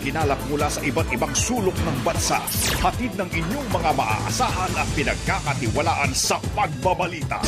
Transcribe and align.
hinalak 0.00 0.40
mula 0.48 0.66
sa 0.66 0.80
iba't 0.80 1.08
ibang 1.12 1.32
sulok 1.36 1.76
ng 1.76 1.98
bansa. 2.00 2.40
Hatid 2.80 3.14
ng 3.20 3.30
inyong 3.30 3.68
mga 3.68 3.90
maaasahan 3.94 4.72
at 4.74 4.88
pinagkakatiwalaan 4.96 6.12
sa 6.16 6.40
pagbabalita. 6.56 7.38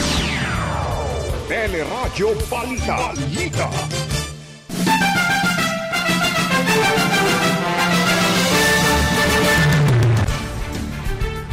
Teleradyo 1.49 2.33
Balita. 2.49 3.13
Balita. 3.13 3.69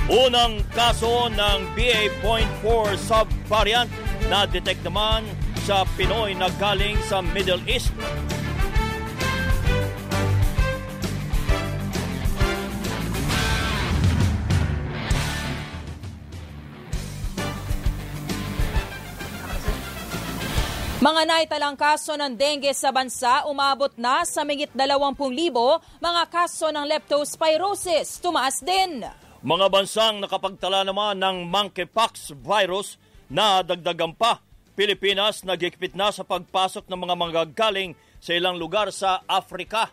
Unang 0.09 0.65
kaso 0.73 1.29
ng 1.29 1.59
BA.4 1.77 2.97
subvariant 2.97 3.85
na 4.25 4.49
detect 4.49 4.81
naman 4.81 5.21
sa 5.69 5.85
Pinoy 5.93 6.33
na 6.33 6.49
galing 6.57 6.97
sa 7.05 7.21
Middle 7.21 7.61
East. 7.69 7.93
Mga 20.99 21.31
naitalang 21.31 21.79
kaso 21.79 22.19
ng 22.19 22.35
dengue 22.35 22.75
sa 22.75 22.91
bansa 22.91 23.47
umabot 23.47 23.87
na 23.95 24.27
sa 24.27 24.43
migit 24.43 24.67
20,000 24.75 25.23
mga 25.95 26.23
kaso 26.27 26.75
ng 26.75 26.83
leptospirosis. 26.91 28.19
Tumaas 28.19 28.59
din. 28.59 29.07
Mga 29.39 29.65
bansang 29.71 30.19
nakapagtala 30.19 30.83
naman 30.83 31.15
ng 31.15 31.47
monkeypox 31.47 32.35
virus 32.43 32.99
na 33.31 33.63
dagdagan 33.63 34.11
pa. 34.11 34.43
Pilipinas 34.75 35.47
nagigpit 35.47 35.95
na 35.95 36.11
sa 36.11 36.27
pagpasok 36.27 36.91
ng 36.91 36.99
mga 36.99 37.15
manggagaling 37.15 37.95
sa 38.19 38.35
ilang 38.35 38.59
lugar 38.59 38.91
sa 38.91 39.23
Afrika. 39.23 39.87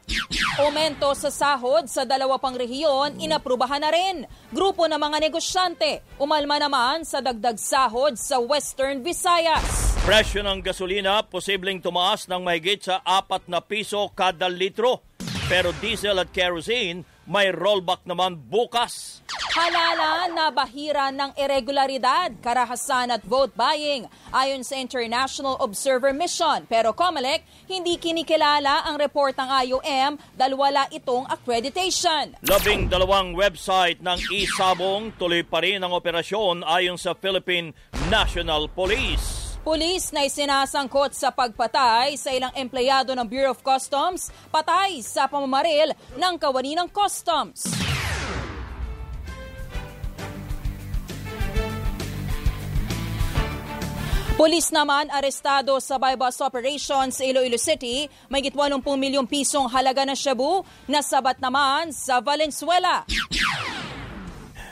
Aumento 0.58 1.14
sa 1.14 1.30
sahod 1.30 1.86
sa 1.86 2.02
dalawa 2.02 2.34
pang 2.42 2.58
rehiyon, 2.58 3.22
inaprubahan 3.22 3.78
na 3.78 3.94
rin. 3.94 4.26
Grupo 4.50 4.90
ng 4.90 4.98
mga 4.98 5.22
negosyante, 5.22 6.02
umalma 6.18 6.58
naman 6.58 7.06
sa 7.06 7.22
dagdag 7.22 7.62
sahod 7.62 8.18
sa 8.18 8.42
Western 8.42 9.06
Visayas. 9.06 9.85
Presyo 10.06 10.38
ng 10.38 10.62
gasolina 10.62 11.18
posibleng 11.26 11.82
tumaas 11.82 12.30
ng 12.30 12.38
mahigit 12.38 12.78
sa 12.78 13.02
4 13.02 13.50
na 13.50 13.58
piso 13.58 14.06
kada 14.14 14.46
litro. 14.46 15.02
Pero 15.50 15.74
diesel 15.82 16.22
at 16.22 16.30
kerosene 16.30 17.02
may 17.26 17.50
rollback 17.50 18.06
naman 18.06 18.38
bukas. 18.38 19.18
Halala 19.50 20.30
na 20.30 20.54
bahira 20.54 21.10
ng 21.10 21.34
irregularidad, 21.34 22.38
karahasan 22.38 23.18
at 23.18 23.26
vote 23.26 23.50
buying 23.58 24.06
ayon 24.30 24.62
sa 24.62 24.78
International 24.78 25.58
Observer 25.58 26.14
Mission. 26.14 26.70
Pero 26.70 26.94
COMELEC, 26.94 27.66
hindi 27.66 27.98
kinikilala 27.98 28.86
ang 28.86 29.02
report 29.02 29.34
ng 29.34 29.50
IOM 29.66 30.12
dahil 30.38 30.54
wala 30.54 30.86
itong 30.94 31.26
accreditation. 31.26 32.38
Labing 32.46 32.86
dalawang 32.86 33.34
website 33.34 33.98
ng 33.98 34.22
isabong 34.30 35.18
tuloy 35.18 35.42
pa 35.42 35.66
rin 35.66 35.82
ang 35.82 35.90
operasyon 35.90 36.62
ayon 36.62 36.94
sa 36.94 37.18
Philippine 37.18 37.74
National 38.06 38.70
Police. 38.70 39.45
Pulis 39.66 40.14
na 40.14 40.22
isinasangkot 40.22 41.10
sa 41.10 41.34
pagpatay 41.34 42.14
sa 42.14 42.30
ilang 42.30 42.54
empleyado 42.54 43.18
ng 43.18 43.26
Bureau 43.26 43.50
of 43.50 43.66
Customs, 43.66 44.30
patay 44.46 45.02
sa 45.02 45.26
pamamaril 45.26 45.90
ng 46.14 46.34
kawani 46.38 46.78
ng 46.78 46.86
Customs. 46.86 47.66
Pulis 54.38 54.70
naman 54.70 55.10
arestado 55.10 55.74
sa 55.82 55.98
bypass 55.98 56.38
operation 56.46 57.10
sa 57.10 57.26
Iloilo 57.26 57.58
City, 57.58 58.06
may 58.30 58.46
80 58.46 58.78
milyong 58.78 59.26
pisong 59.26 59.66
halaga 59.66 60.06
na 60.06 60.14
shabu 60.14 60.62
na 60.86 61.02
sabat 61.02 61.42
naman 61.42 61.90
sa 61.90 62.22
Valenzuela. 62.22 63.02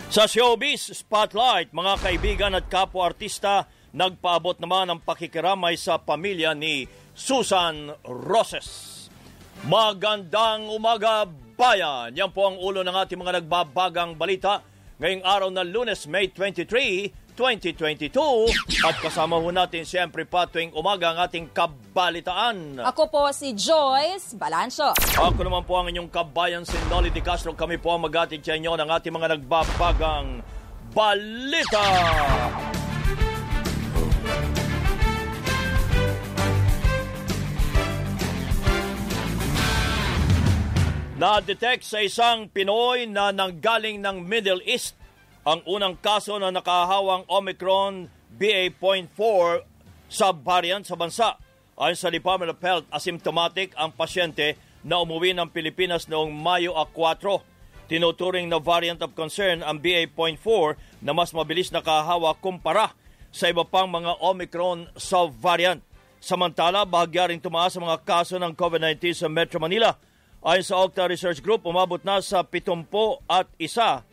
Sa 0.06 0.30
showbiz 0.30 0.94
spotlight, 0.94 1.74
mga 1.74 1.98
kaibigan 1.98 2.54
at 2.54 2.70
kapwa-artista, 2.70 3.66
nagpaabot 3.94 4.58
naman 4.58 4.90
ang 4.90 5.00
pakikiramay 5.00 5.78
sa 5.78 6.02
pamilya 6.02 6.50
ni 6.52 6.90
Susan 7.14 7.94
Roses. 8.02 8.90
Magandang 9.70 10.66
umaga, 10.68 11.24
bayan! 11.54 12.12
Yan 12.18 12.34
po 12.34 12.50
ang 12.50 12.58
ulo 12.58 12.82
ng 12.82 12.92
ating 12.92 13.16
mga 13.16 13.40
nagbabagang 13.40 14.18
balita 14.18 14.60
ngayong 14.98 15.22
araw 15.22 15.48
na 15.54 15.62
lunes, 15.62 16.10
May 16.10 16.28
23, 16.34 17.24
2022 17.34 18.14
at 18.86 18.94
kasama 19.02 19.42
ho 19.42 19.50
natin 19.50 19.82
siyempre 19.82 20.22
pa 20.22 20.46
tuwing 20.46 20.70
umaga 20.70 21.10
ang 21.10 21.18
ating 21.26 21.50
kabalitaan. 21.50 22.78
Ako 22.82 23.10
po 23.10 23.26
si 23.34 23.54
Joyce 23.58 24.38
Balancho. 24.38 24.94
Ako 25.18 25.42
naman 25.42 25.66
po 25.66 25.74
ang 25.78 25.90
inyong 25.90 26.10
kabayan 26.14 26.62
si 26.62 26.78
Nolly 26.86 27.10
Di 27.10 27.22
Castro. 27.22 27.50
Kami 27.58 27.78
po 27.82 27.94
ang 27.94 28.06
magatid 28.06 28.38
sa 28.42 28.54
inyo 28.54 28.78
ng 28.78 28.86
ating 28.86 29.14
mga 29.14 29.38
nagbabagang 29.38 30.46
balita. 30.94 31.86
Na-detect 41.24 41.88
sa 41.88 42.04
isang 42.04 42.52
Pinoy 42.52 43.08
na 43.08 43.32
nanggaling 43.32 43.96
ng 43.96 44.28
Middle 44.28 44.60
East 44.68 44.92
ang 45.40 45.64
unang 45.64 45.96
kaso 45.96 46.36
na 46.36 46.52
nakahawang 46.52 47.24
Omicron 47.32 48.12
BA.4 48.36 49.08
subvariant 50.04 50.84
sa 50.84 51.00
bansa. 51.00 51.40
Ayon 51.80 51.96
sa 51.96 52.12
Department 52.12 52.52
of 52.52 52.60
Health, 52.60 52.84
asymptomatic 52.92 53.72
ang 53.72 53.96
pasyente 53.96 54.60
na 54.84 55.00
umuwi 55.00 55.32
ng 55.32 55.48
Pilipinas 55.48 56.12
noong 56.12 56.28
Mayo 56.28 56.76
4. 56.76 57.88
Tinuturing 57.88 58.52
na 58.52 58.60
variant 58.60 59.00
of 59.00 59.16
concern 59.16 59.64
ang 59.64 59.80
BA.4 59.80 60.76
na 61.00 61.16
mas 61.16 61.32
mabilis 61.32 61.72
nakahawa 61.72 62.36
kumpara 62.36 62.92
sa 63.32 63.48
iba 63.48 63.64
pang 63.64 63.88
mga 63.88 64.20
Omicron 64.20 64.92
subvariant. 64.92 65.80
Samantala, 66.20 66.84
bahagya 66.84 67.32
rin 67.32 67.40
tumaas 67.40 67.72
ang 67.80 67.88
mga 67.88 68.04
kaso 68.04 68.36
ng 68.36 68.52
COVID-19 68.52 69.16
sa 69.16 69.32
Metro 69.32 69.56
Manila. 69.56 69.96
Ayon 70.44 70.60
sa 70.60 70.84
Octa 70.84 71.08
Research 71.08 71.40
Group, 71.40 71.64
umabot 71.64 71.96
na 72.04 72.20
sa 72.20 72.44
70 72.44 72.84
at 73.32 73.48
isa 73.56 74.04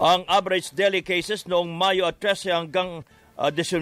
ang 0.00 0.24
average 0.24 0.72
daily 0.72 1.04
cases 1.04 1.44
noong 1.44 1.68
Mayo 1.68 2.08
at 2.08 2.16
13 2.16 2.48
hanggang 2.64 3.04
uh, 3.36 3.52
19. 3.52 3.76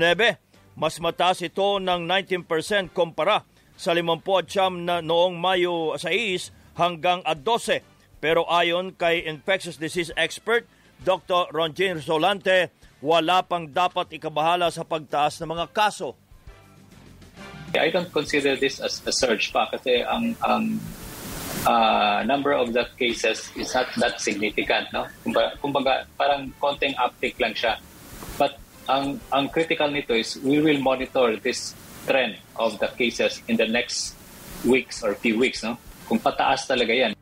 Mas 0.74 0.98
mataas 0.98 1.38
ito 1.46 1.78
ng 1.78 2.02
19% 2.02 2.90
kumpara 2.90 3.46
sa 3.78 3.94
50 3.94 4.42
at 4.42 4.46
siyam 4.50 4.74
na 4.82 4.98
noong 4.98 5.38
Mayo 5.38 5.94
6 5.94 6.50
hanggang 6.74 7.22
12. 7.22 8.18
Pero 8.18 8.42
ayon 8.50 8.90
kay 8.90 9.22
infectious 9.22 9.78
disease 9.78 10.10
expert 10.18 10.66
Dr. 11.06 11.46
Ronjin 11.54 12.02
Solante, 12.02 12.74
wala 12.98 13.46
pang 13.46 13.70
dapat 13.70 14.18
ikabahala 14.18 14.66
sa 14.74 14.82
pagtaas 14.82 15.38
ng 15.38 15.54
mga 15.54 15.70
kaso. 15.70 16.18
I 17.76 17.90
don't 17.90 18.12
consider 18.12 18.56
this 18.56 18.80
as 18.80 19.02
a 19.04 19.12
surge 19.12 19.52
pa 19.52 19.68
kasi 19.68 20.00
ang 20.00 20.32
ang 20.40 20.80
uh, 21.66 22.22
number 22.24 22.52
of 22.52 22.72
the 22.72 22.86
cases 22.98 23.50
is 23.56 23.74
not 23.74 23.88
that 23.98 24.20
significant. 24.20 24.92
No? 24.92 25.08
Kumbaga, 25.24 25.48
kumbaga 25.58 25.92
parang 26.16 26.52
konting 26.60 26.94
uptick 26.96 27.36
lang 27.40 27.52
siya. 27.56 27.80
But 28.38 28.56
ang, 28.86 29.18
ang 29.32 29.48
critical 29.52 29.90
nito 29.90 30.14
is 30.14 30.40
we 30.40 30.60
will 30.60 30.78
monitor 30.78 31.36
this 31.40 31.74
trend 32.06 32.38
of 32.56 32.78
the 32.78 32.88
cases 32.94 33.42
in 33.48 33.56
the 33.56 33.66
next 33.66 34.14
weeks 34.64 35.02
or 35.02 35.14
few 35.18 35.36
weeks. 35.40 35.64
No? 35.64 35.76
Kung 36.06 36.20
pataas 36.20 36.68
talaga 36.68 36.92
yan. 36.92 37.12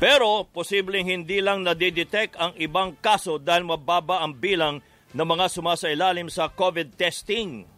Pero 0.00 0.48
posibleng 0.48 1.04
hindi 1.04 1.44
lang 1.44 1.60
nadidetect 1.60 2.32
ang 2.40 2.56
ibang 2.56 2.96
kaso 3.04 3.36
dahil 3.36 3.68
mababa 3.68 4.24
ang 4.24 4.32
bilang 4.32 4.80
ng 5.12 5.26
mga 5.26 5.46
sumasailalim 5.52 6.32
sa 6.32 6.48
COVID 6.48 6.96
testing. 6.96 7.68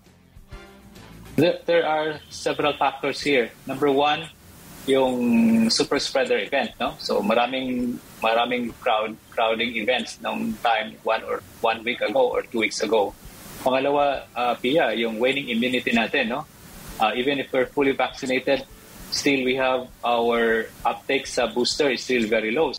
There, 1.37 1.87
are 1.87 2.20
several 2.29 2.76
factors 2.76 3.20
here. 3.20 3.50
Number 3.67 3.90
one, 3.90 4.29
yung 4.87 5.70
super 5.70 5.99
spreader 6.02 6.43
event 6.43 6.75
no 6.82 6.99
so 6.99 7.23
maraming 7.23 7.94
maraming 8.19 8.75
crowd 8.82 9.14
crowding 9.31 9.79
events 9.79 10.19
nung 10.19 10.58
time 10.58 10.99
one 11.06 11.23
or 11.23 11.38
one 11.62 11.87
week 11.87 12.02
ago 12.02 12.34
or 12.34 12.43
two 12.50 12.67
weeks 12.67 12.82
ago 12.82 13.14
pangalawa 13.62 14.26
uh, 14.34 14.58
Pia 14.58 14.90
yung 14.99 15.23
waning 15.23 15.55
immunity 15.55 15.94
natin 15.94 16.34
no 16.34 16.43
uh, 16.99 17.14
even 17.14 17.38
if 17.38 17.46
we're 17.55 17.70
fully 17.70 17.94
vaccinated 17.94 18.67
still 19.14 19.46
we 19.46 19.55
have 19.55 19.87
our 20.02 20.67
uptake 20.82 21.31
sa 21.31 21.46
booster 21.46 21.94
is 21.94 22.02
still 22.02 22.26
very 22.26 22.50
low 22.50 22.75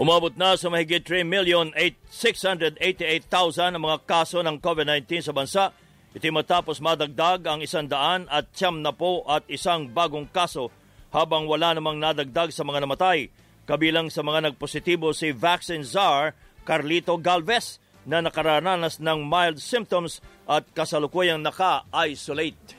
Umabot 0.00 0.32
na 0.32 0.56
sa 0.56 0.72
mahigit 0.72 1.04
3,688,000 1.04 3.76
ang 3.76 3.82
mga 3.84 4.00
kaso 4.08 4.40
ng 4.40 4.56
COVID-19 4.56 5.20
sa 5.20 5.32
bansa. 5.36 5.76
Ito 6.10 6.26
matapos 6.34 6.82
madagdag 6.82 7.46
ang 7.46 7.62
isandaan 7.62 8.26
at 8.26 8.50
siyam 8.50 8.82
na 8.82 8.90
po 8.90 9.22
at 9.30 9.46
isang 9.46 9.86
bagong 9.86 10.26
kaso 10.26 10.66
habang 11.14 11.46
wala 11.46 11.70
namang 11.70 12.02
nadagdag 12.02 12.50
sa 12.50 12.66
mga 12.66 12.82
namatay. 12.82 13.30
Kabilang 13.62 14.10
sa 14.10 14.26
mga 14.26 14.50
nagpositibo 14.50 15.14
si 15.14 15.30
vaccine 15.30 15.86
czar 15.86 16.34
Carlito 16.66 17.14
Galvez 17.14 17.78
na 18.02 18.18
nakararanas 18.18 18.98
ng 18.98 19.22
mild 19.22 19.62
symptoms 19.62 20.18
at 20.50 20.66
kasalukuyang 20.74 21.38
naka-isolate. 21.46 22.74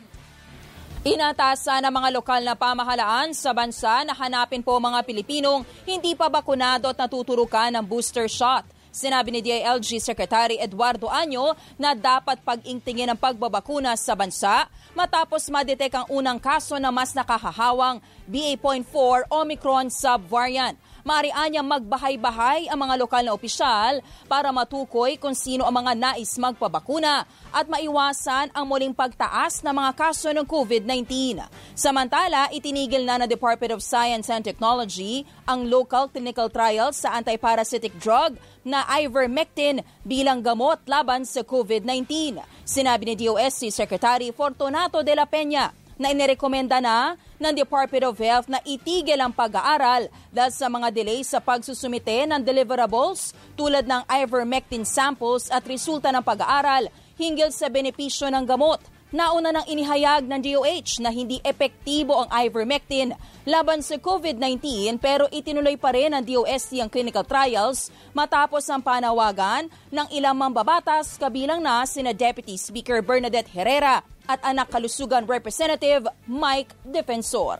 Inatasan 1.02 1.88
ng 1.88 1.94
mga 1.98 2.10
lokal 2.14 2.44
na 2.44 2.54
pamahalaan 2.54 3.32
sa 3.32 3.56
bansa 3.56 4.04
na 4.04 4.14
hanapin 4.14 4.62
po 4.62 4.76
mga 4.78 5.02
Pilipinong 5.08 5.64
hindi 5.88 6.14
pa 6.20 6.28
bakunado 6.28 6.92
at 6.92 7.00
natuturukan 7.00 7.74
ng 7.74 7.86
booster 7.88 8.28
shot. 8.28 8.68
Sinabi 8.92 9.32
ni 9.32 9.40
DILG 9.40 10.04
Secretary 10.04 10.60
Eduardo 10.60 11.08
Anyo 11.08 11.56
na 11.80 11.96
dapat 11.96 12.44
pag-ingtingin 12.44 13.08
ang 13.08 13.20
pagbabakuna 13.20 13.96
sa 13.96 14.20
bansa 14.20 14.68
matapos 14.92 15.48
madetek 15.48 15.96
ang 15.96 16.08
unang 16.12 16.36
kaso 16.36 16.76
na 16.76 16.92
mas 16.92 17.16
nakahahawang 17.16 18.04
BA.4 18.28 19.32
Omicron 19.32 19.88
subvariant. 19.88 20.76
Maarian 21.02 21.50
niya 21.50 21.64
magbahay-bahay 21.66 22.70
ang 22.70 22.78
mga 22.78 22.96
lokal 23.02 23.24
na 23.26 23.34
opisyal 23.34 24.06
para 24.30 24.54
matukoy 24.54 25.18
kung 25.18 25.34
sino 25.34 25.66
ang 25.66 25.74
mga 25.74 25.98
nais 25.98 26.38
magpabakuna 26.38 27.26
at 27.50 27.66
maiwasan 27.66 28.54
ang 28.54 28.66
muling 28.70 28.94
pagtaas 28.94 29.66
ng 29.66 29.74
mga 29.74 29.92
kaso 29.98 30.30
ng 30.30 30.46
COVID-19. 30.46 31.42
Samantala, 31.74 32.54
itinigil 32.54 33.02
na 33.02 33.18
ng 33.18 33.30
Department 33.30 33.74
of 33.74 33.82
Science 33.82 34.30
and 34.30 34.46
Technology 34.46 35.26
ang 35.50 35.66
local 35.66 36.06
clinical 36.08 36.54
trials 36.54 37.02
sa 37.02 37.18
antiparasitic 37.18 37.98
drug 37.98 38.38
na 38.62 38.86
ivermectin 39.02 39.82
bilang 40.06 40.46
gamot 40.46 40.78
laban 40.86 41.26
sa 41.26 41.42
COVID-19. 41.42 42.38
Sinabi 42.62 43.04
ni 43.10 43.16
DOST 43.26 43.74
Secretary 43.74 44.30
Fortunato 44.30 45.02
de 45.02 45.18
la 45.18 45.26
Peña 45.26 45.81
na 46.02 46.10
inirekomenda 46.10 46.82
na 46.82 47.14
ng 47.38 47.54
Department 47.54 48.10
of 48.10 48.18
Health 48.18 48.50
na 48.50 48.58
itigil 48.66 49.22
ang 49.22 49.30
pag-aaral 49.30 50.10
dahil 50.34 50.50
sa 50.50 50.66
mga 50.66 50.90
delay 50.90 51.22
sa 51.22 51.38
pagsusumite 51.38 52.26
ng 52.26 52.42
deliverables 52.42 53.38
tulad 53.54 53.86
ng 53.86 54.02
ivermectin 54.10 54.82
samples 54.82 55.54
at 55.54 55.62
resulta 55.70 56.10
ng 56.10 56.26
pag-aaral 56.26 56.90
hinggil 57.22 57.54
sa 57.54 57.70
benepisyo 57.70 58.34
ng 58.34 58.50
gamot. 58.50 58.82
Nauna 59.12 59.52
nang 59.52 59.68
inihayag 59.68 60.24
ng 60.24 60.40
DOH 60.40 61.04
na 61.04 61.12
hindi 61.12 61.44
epektibo 61.44 62.16
ang 62.16 62.32
ivermectin 62.32 63.12
laban 63.44 63.84
sa 63.84 64.00
COVID-19 64.00 64.64
pero 65.04 65.28
itinuloy 65.28 65.76
pa 65.76 65.92
rin 65.92 66.16
ng 66.16 66.24
DOST 66.24 66.80
ang 66.80 66.88
clinical 66.88 67.28
trials 67.28 67.92
matapos 68.16 68.64
ang 68.72 68.80
panawagan 68.80 69.68
ng 69.92 70.08
ilang 70.16 70.40
mambabatas 70.40 71.20
kabilang 71.20 71.60
na 71.60 71.84
sina 71.84 72.16
Deputy 72.16 72.56
Speaker 72.56 73.04
Bernadette 73.04 73.52
Herrera 73.52 74.00
at 74.32 74.40
anak 74.48 74.72
kalusugan 74.72 75.28
Representative 75.28 76.08
Mike 76.24 76.72
Defensor. 76.88 77.60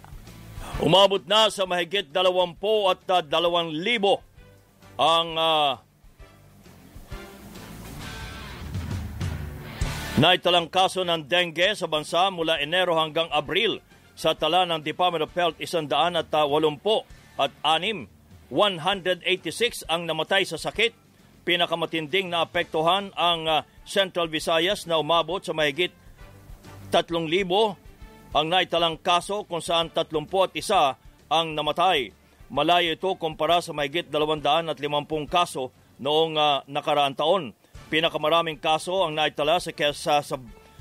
Umabot 0.80 1.20
na 1.28 1.52
sa 1.52 1.68
mahigit 1.68 2.08
20 2.16 2.56
at 2.96 3.04
uh, 3.12 3.20
2,000 3.28 3.76
ang 4.96 5.28
uh, 5.36 5.76
naitalang 10.22 10.70
kaso 10.70 11.02
ng 11.02 11.26
dengue 11.26 11.74
sa 11.74 11.90
bansa 11.90 12.30
mula 12.30 12.62
Enero 12.62 12.94
hanggang 12.94 13.26
Abril 13.34 13.82
sa 14.14 14.38
tala 14.38 14.70
ng 14.70 14.86
Department 14.86 15.26
of 15.26 15.34
Health 15.34 15.58
180 15.58 15.90
at 16.22 16.30
80 16.30 17.42
at 17.42 17.50
6 17.58 18.54
186 18.54 19.90
ang 19.90 20.06
namatay 20.06 20.46
sa 20.46 20.62
sakit. 20.62 20.94
Pinakamatinding 21.42 22.30
na 22.30 22.46
apektuhan 22.46 23.10
ang 23.18 23.50
uh, 23.50 23.66
Central 23.82 24.30
Visayas 24.30 24.86
na 24.86 25.02
umabot 25.02 25.42
sa 25.42 25.58
mahigit 25.58 25.90
3,000 26.94 27.26
ang 28.38 28.46
naitalang 28.46 29.02
kaso 29.02 29.50
kung 29.50 29.66
saan 29.66 29.90
31 29.90 30.54
ang 31.34 31.48
namatay. 31.58 32.14
Malayo 32.54 32.94
ito 32.94 33.10
kumpara 33.18 33.58
sa 33.58 33.74
mahigit 33.74 34.06
250 34.14 34.86
kaso 35.26 35.74
noong 35.98 36.38
uh, 36.38 36.62
nakaraang 36.70 37.18
taon. 37.18 37.58
Pinakamaraming 37.92 38.56
kaso 38.56 39.04
ang 39.04 39.20
naitala 39.20 39.60
sa, 39.60 39.76
sa, 39.92 40.24
sa 40.24 40.36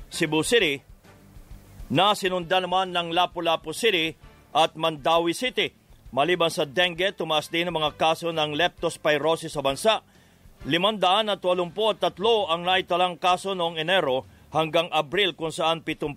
Cebu 0.07 0.47
City 0.47 0.79
na 1.91 2.15
sinundan 2.15 2.63
naman 2.63 2.95
ng 2.95 3.11
Lapu-Lapu 3.11 3.75
City 3.75 4.15
at 4.55 4.79
Mandawi 4.79 5.35
City. 5.35 5.75
Maliban 6.15 6.47
sa 6.47 6.63
dengue, 6.63 7.11
tumaas 7.11 7.51
din 7.51 7.67
ang 7.67 7.75
mga 7.83 7.99
kaso 7.99 8.31
ng 8.31 8.55
leptospirosis 8.55 9.51
sa 9.51 9.59
bansa. 9.59 9.99
523 10.63 11.35
ang 12.47 12.61
naitalang 12.63 13.19
kaso 13.19 13.51
noong 13.51 13.75
Enero 13.75 14.23
hanggang 14.55 14.87
Abril 14.91 15.35
kung 15.35 15.51
saan 15.51 15.83
77 15.83 16.15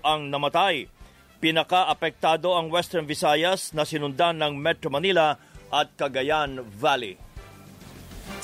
ang 0.00 0.32
namatay. 0.32 0.88
Pinaka-apektado 1.40 2.56
ang 2.56 2.72
Western 2.72 3.04
Visayas 3.04 3.76
na 3.76 3.84
sinundan 3.84 4.40
ng 4.40 4.56
Metro 4.56 4.88
Manila 4.88 5.36
at 5.68 5.92
Cagayan 6.00 6.64
Valley. 6.64 7.20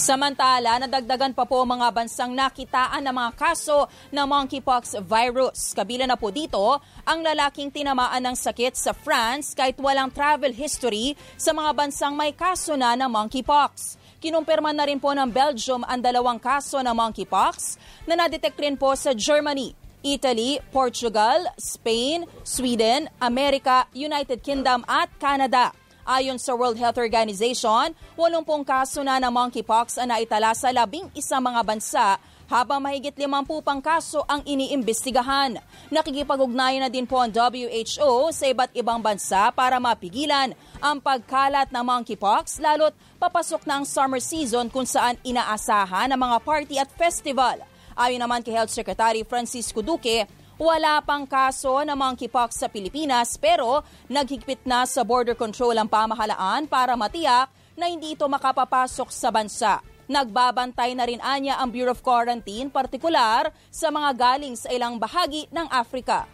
Samantala, 0.00 0.80
nadagdagan 0.80 1.36
pa 1.36 1.44
po 1.44 1.60
mga 1.68 1.92
bansang 1.92 2.32
nakitaan 2.32 3.04
ng 3.04 3.14
mga 3.14 3.30
kaso 3.36 3.84
ng 4.08 4.24
monkeypox 4.24 4.96
virus. 5.04 5.76
Kabila 5.76 6.08
na 6.08 6.16
po 6.16 6.32
dito 6.32 6.80
ang 7.04 7.20
lalaking 7.20 7.68
tinamaan 7.68 8.24
ng 8.24 8.36
sakit 8.36 8.76
sa 8.76 8.96
France 8.96 9.52
kahit 9.52 9.76
walang 9.76 10.08
travel 10.08 10.56
history 10.56 11.12
sa 11.36 11.52
mga 11.52 11.76
bansang 11.76 12.16
may 12.16 12.32
kaso 12.32 12.80
na 12.80 12.96
ng 12.96 13.12
monkeypox. 13.12 14.00
Kinumpirma 14.20 14.72
na 14.76 14.84
rin 14.84 15.00
po 15.00 15.16
ng 15.16 15.28
Belgium 15.32 15.80
ang 15.88 16.00
dalawang 16.00 16.36
kaso 16.36 16.80
ng 16.84 16.92
monkeypox 16.92 17.80
na 18.04 18.20
nadetect 18.20 18.56
rin 18.60 18.76
po 18.76 18.92
sa 18.92 19.16
Germany. 19.16 19.72
Italy, 20.00 20.60
Portugal, 20.72 21.44
Spain, 21.60 22.24
Sweden, 22.40 23.08
Amerika, 23.20 23.84
United 23.92 24.40
Kingdom 24.40 24.80
at 24.88 25.12
Canada. 25.20 25.79
Ayon 26.10 26.42
sa 26.42 26.58
World 26.58 26.74
Health 26.74 26.98
Organization, 26.98 27.94
80 28.18 28.42
kaso 28.66 28.98
na 29.06 29.22
ng 29.22 29.30
monkeypox 29.30 29.94
ang 29.94 30.10
naitala 30.10 30.50
sa 30.58 30.74
labing 30.74 31.06
isang 31.14 31.38
mga 31.38 31.62
bansa 31.62 32.18
habang 32.50 32.82
mahigit 32.82 33.14
50 33.14 33.46
pang 33.62 33.78
kaso 33.78 34.26
ang 34.26 34.42
iniimbestigahan. 34.42 35.62
Nakikipag-ugnayan 35.94 36.82
na 36.82 36.90
din 36.90 37.06
po 37.06 37.22
ang 37.22 37.30
WHO 37.30 38.34
sa 38.34 38.44
iba't 38.50 38.74
ibang 38.74 38.98
bansa 38.98 39.54
para 39.54 39.78
mapigilan 39.78 40.50
ang 40.82 40.98
pagkalat 40.98 41.70
ng 41.70 41.84
monkeypox 41.86 42.58
lalo't 42.58 42.98
papasok 43.22 43.62
na 43.70 43.78
ang 43.78 43.86
summer 43.86 44.18
season 44.18 44.66
kung 44.66 44.90
saan 44.90 45.14
inaasahan 45.22 46.10
ang 46.10 46.18
mga 46.18 46.42
party 46.42 46.74
at 46.82 46.90
festival. 46.98 47.62
Ayon 47.94 48.18
naman 48.18 48.42
kay 48.42 48.50
Health 48.50 48.74
Secretary 48.74 49.22
Francisco 49.22 49.78
Duque, 49.78 50.26
wala 50.60 51.00
pang 51.00 51.24
kaso 51.24 51.80
ng 51.80 51.96
monkeypox 51.96 52.60
sa 52.60 52.68
Pilipinas 52.68 53.40
pero 53.40 53.80
naghigpit 54.12 54.68
na 54.68 54.84
sa 54.84 55.00
border 55.08 55.32
control 55.32 55.72
ang 55.72 55.88
pamahalaan 55.88 56.68
para 56.68 56.92
matiyak 57.00 57.48
na 57.80 57.88
hindi 57.88 58.12
ito 58.12 58.28
makapapasok 58.28 59.08
sa 59.08 59.32
bansa. 59.32 59.80
Nagbabantay 60.04 60.92
na 60.92 61.08
rin 61.08 61.22
anya 61.24 61.56
ang 61.56 61.72
Bureau 61.72 61.96
of 61.96 62.04
Quarantine, 62.04 62.68
partikular 62.68 63.48
sa 63.72 63.88
mga 63.88 64.10
galing 64.12 64.52
sa 64.52 64.68
ilang 64.68 65.00
bahagi 65.00 65.48
ng 65.48 65.64
Africa. 65.72 66.28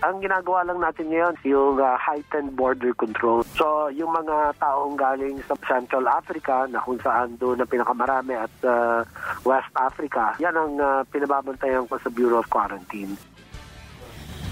Ang 0.00 0.24
ginagawa 0.24 0.64
lang 0.64 0.80
natin 0.80 1.12
ngayon 1.12 1.36
yung 1.44 1.76
uh, 1.76 1.92
heightened 2.00 2.56
border 2.56 2.96
control. 2.96 3.44
So 3.56 3.92
yung 3.92 4.16
mga 4.16 4.56
taong 4.56 4.96
galing 4.96 5.44
sa 5.44 5.56
Central 5.64 6.08
Africa 6.08 6.64
na 6.72 6.80
kung 6.80 6.96
saan 7.04 7.36
doon 7.36 7.60
na 7.60 7.68
pinakamarami 7.68 8.32
at 8.32 8.54
uh, 8.64 9.04
West 9.44 9.72
Africa, 9.76 10.36
yan 10.40 10.56
ang 10.56 10.80
uh, 10.80 11.04
pinababantayan 11.08 11.84
ko 11.84 12.00
sa 12.00 12.08
Bureau 12.08 12.40
of 12.40 12.48
Quarantine. 12.48 13.12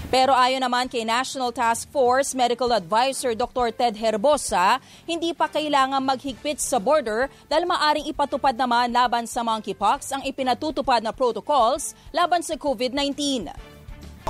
Pero 0.09 0.33
ayon 0.33 0.57
naman 0.57 0.89
kay 0.89 1.05
National 1.05 1.53
Task 1.53 1.85
Force 1.93 2.33
Medical 2.33 2.73
Advisor 2.73 3.37
Dr. 3.37 3.69
Ted 3.69 3.93
Herbosa, 3.93 4.81
hindi 5.05 5.37
pa 5.37 5.45
kailangan 5.45 6.01
maghigpit 6.01 6.57
sa 6.57 6.81
border 6.81 7.29
dahil 7.45 7.69
maaring 7.69 8.09
ipatupad 8.09 8.57
naman 8.57 8.89
laban 8.89 9.29
sa 9.29 9.45
monkeypox 9.45 10.09
ang 10.09 10.25
ipinatutupad 10.25 11.05
na 11.05 11.13
protocols 11.13 11.93
laban 12.09 12.41
sa 12.41 12.57
COVID-19. 12.57 13.53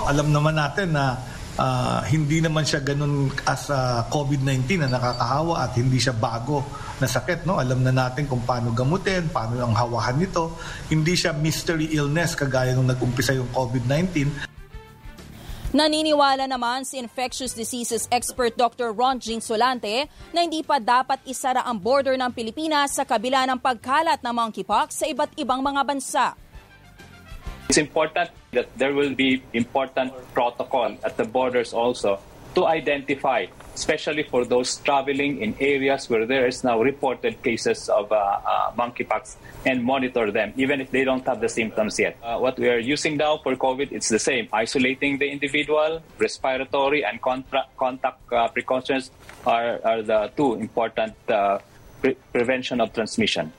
Alam 0.04 0.36
naman 0.36 0.60
natin 0.60 0.92
na 0.92 1.16
uh, 1.56 2.04
hindi 2.12 2.44
naman 2.44 2.68
siya 2.68 2.84
ganun 2.84 3.32
as 3.48 3.72
uh, 3.72 4.04
COVID-19 4.12 4.84
na 4.84 5.00
nakakahawa 5.00 5.64
at 5.64 5.80
hindi 5.80 5.96
siya 5.96 6.12
bago 6.12 6.60
na 7.00 7.08
sakit. 7.08 7.48
No? 7.48 7.56
Alam 7.56 7.88
na 7.88 7.96
natin 7.96 8.28
kung 8.28 8.44
paano 8.44 8.76
gamutin, 8.76 9.32
paano 9.32 9.64
ang 9.64 9.72
hawahan 9.72 10.20
nito. 10.20 10.60
Hindi 10.92 11.16
siya 11.16 11.32
mystery 11.32 11.96
illness 11.96 12.36
kagaya 12.36 12.76
nung 12.76 12.92
nag-umpisa 12.92 13.32
yung 13.32 13.48
COVID-19. 13.56 14.59
Naniniwala 15.70 16.50
naman 16.50 16.82
si 16.82 16.98
infectious 16.98 17.54
diseases 17.54 18.10
expert 18.10 18.58
Dr. 18.58 18.90
Ron 18.90 19.22
Jean 19.22 19.38
Solante 19.38 20.10
na 20.34 20.42
hindi 20.42 20.66
pa 20.66 20.82
dapat 20.82 21.22
isara 21.30 21.62
ang 21.62 21.78
border 21.78 22.18
ng 22.18 22.34
Pilipinas 22.34 22.98
sa 22.98 23.06
kabila 23.06 23.46
ng 23.46 23.62
pagkalat 23.62 24.18
ng 24.18 24.34
monkeypox 24.34 24.98
sa 24.98 25.06
iba't 25.06 25.38
ibang 25.38 25.62
mga 25.62 25.82
bansa. 25.86 26.34
It's 27.70 27.78
important 27.78 28.34
that 28.58 28.66
there 28.82 28.98
will 28.98 29.14
be 29.14 29.46
important 29.54 30.10
protocol 30.34 30.98
at 31.06 31.14
the 31.22 31.26
borders 31.30 31.70
also 31.70 32.18
to 32.58 32.66
identify, 32.66 33.46
especially 33.80 34.24
for 34.24 34.44
those 34.44 34.78
traveling 34.88 35.42
in 35.42 35.56
areas 35.60 36.10
where 36.10 36.26
there 36.26 36.46
is 36.46 36.64
now 36.64 36.78
reported 36.82 37.42
cases 37.42 37.88
of 37.88 38.12
uh, 38.12 38.16
uh, 38.16 38.72
monkeypox, 38.78 39.38
and 39.66 39.84
monitor 39.84 40.32
them, 40.32 40.54
even 40.58 40.82
if 40.82 40.92
they 40.92 41.04
don't 41.04 41.26
have 41.26 41.40
the 41.40 41.48
symptoms 41.48 41.98
yet. 41.98 42.18
Uh, 42.22 42.38
what 42.38 42.60
we 42.60 42.68
are 42.70 42.80
using 42.80 43.16
now 43.16 43.38
for 43.38 43.56
COVID, 43.56 43.92
it's 43.92 44.10
the 44.10 44.20
same. 44.20 44.48
Isolating 44.52 45.18
the 45.18 45.30
individual, 45.30 46.02
respiratory, 46.18 47.06
and 47.06 47.22
contra- 47.22 47.68
contact 47.78 48.20
uh, 48.34 48.48
precautions 48.50 49.12
are, 49.46 49.80
are 49.84 50.02
the 50.02 50.32
two 50.36 50.56
important 50.56 51.16
uh, 51.30 51.60
pre- 52.02 52.18
prevention 52.34 52.82
of 52.82 52.94
transmission. 52.94 53.52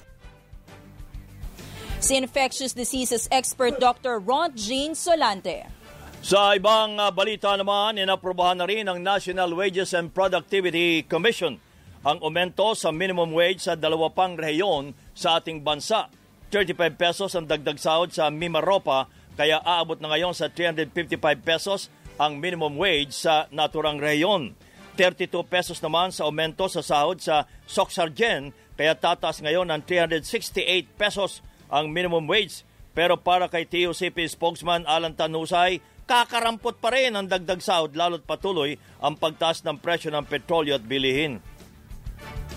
Si 2.00 2.16
infectious 2.16 2.72
diseases 2.72 3.28
expert 3.30 3.78
Dr. 3.80 4.18
Ron 4.18 4.56
Jean 4.56 4.92
Solante. 4.92 5.79
Sa 6.20 6.52
ibang 6.52 7.00
uh, 7.00 7.08
balita 7.08 7.56
naman, 7.56 7.96
inaprobahan 7.96 8.60
na 8.60 8.68
rin 8.68 8.84
ng 8.84 9.00
National 9.00 9.56
Wages 9.56 9.96
and 9.96 10.12
Productivity 10.12 11.00
Commission 11.08 11.56
ang 12.04 12.20
aumento 12.20 12.76
sa 12.76 12.92
minimum 12.92 13.32
wage 13.32 13.64
sa 13.64 13.72
dalawa 13.72 14.12
pang 14.12 14.36
rehiyon 14.36 14.92
sa 15.16 15.40
ating 15.40 15.64
bansa. 15.64 16.12
35 16.52 16.76
pesos 17.00 17.32
ang 17.32 17.48
dagdag 17.48 17.80
sahod 17.80 18.12
sa 18.12 18.28
Mimaropa 18.28 19.08
kaya 19.32 19.64
aabot 19.64 19.96
na 19.96 20.12
ngayon 20.12 20.36
sa 20.36 20.52
355 20.52 21.16
pesos 21.40 21.88
ang 22.20 22.36
minimum 22.36 22.76
wage 22.76 23.16
sa 23.16 23.48
naturang 23.48 23.96
rehiyon. 23.96 24.52
32 25.00 25.32
pesos 25.48 25.80
naman 25.80 26.12
sa 26.12 26.28
aumento 26.28 26.68
sa 26.68 26.84
sahod 26.84 27.16
sa 27.16 27.48
Soxargen 27.64 28.52
kaya 28.76 28.92
tataas 28.92 29.40
ngayon 29.40 29.72
ng 29.72 29.88
368 29.88 30.84
pesos 31.00 31.40
ang 31.72 31.88
minimum 31.88 32.28
wage. 32.28 32.68
Pero 32.92 33.16
para 33.16 33.48
kay 33.48 33.64
TUCP 33.64 34.28
spokesman 34.28 34.84
Alan 34.84 35.16
Tanusay, 35.16 35.80
kakarampot 36.10 36.74
pa 36.82 36.90
rin 36.90 37.14
ang 37.14 37.30
dagdag 37.30 37.62
sahod 37.62 37.94
lalo't 37.94 38.26
patuloy 38.26 38.74
ang 38.98 39.14
pagtaas 39.14 39.62
ng 39.62 39.78
presyo 39.78 40.10
ng 40.10 40.26
petrolyo 40.26 40.74
at 40.74 40.82
bilihin. 40.82 41.38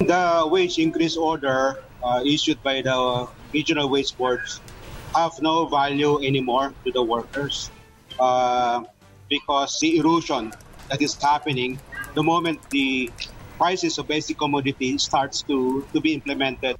The 0.01 0.49
wage 0.49 0.81
increase 0.81 1.13
order 1.13 1.77
uh, 2.01 2.25
issued 2.25 2.57
by 2.65 2.81
the 2.81 3.29
regional 3.53 3.93
wage 3.93 4.17
boards 4.17 4.57
have 5.13 5.37
no 5.37 5.69
value 5.69 6.17
anymore 6.25 6.73
to 6.81 6.89
the 6.89 7.05
workers 7.05 7.69
uh, 8.17 8.81
because 9.29 9.77
the 9.77 10.01
erosion 10.01 10.49
that 10.89 10.97
is 10.97 11.13
happening 11.21 11.77
the 12.17 12.25
moment 12.25 12.57
the 12.73 13.13
prices 13.61 14.01
of 14.01 14.09
basic 14.09 14.41
commodity 14.41 14.97
starts 14.97 15.45
to, 15.45 15.85
to 15.93 16.01
be 16.01 16.17
implemented. 16.17 16.75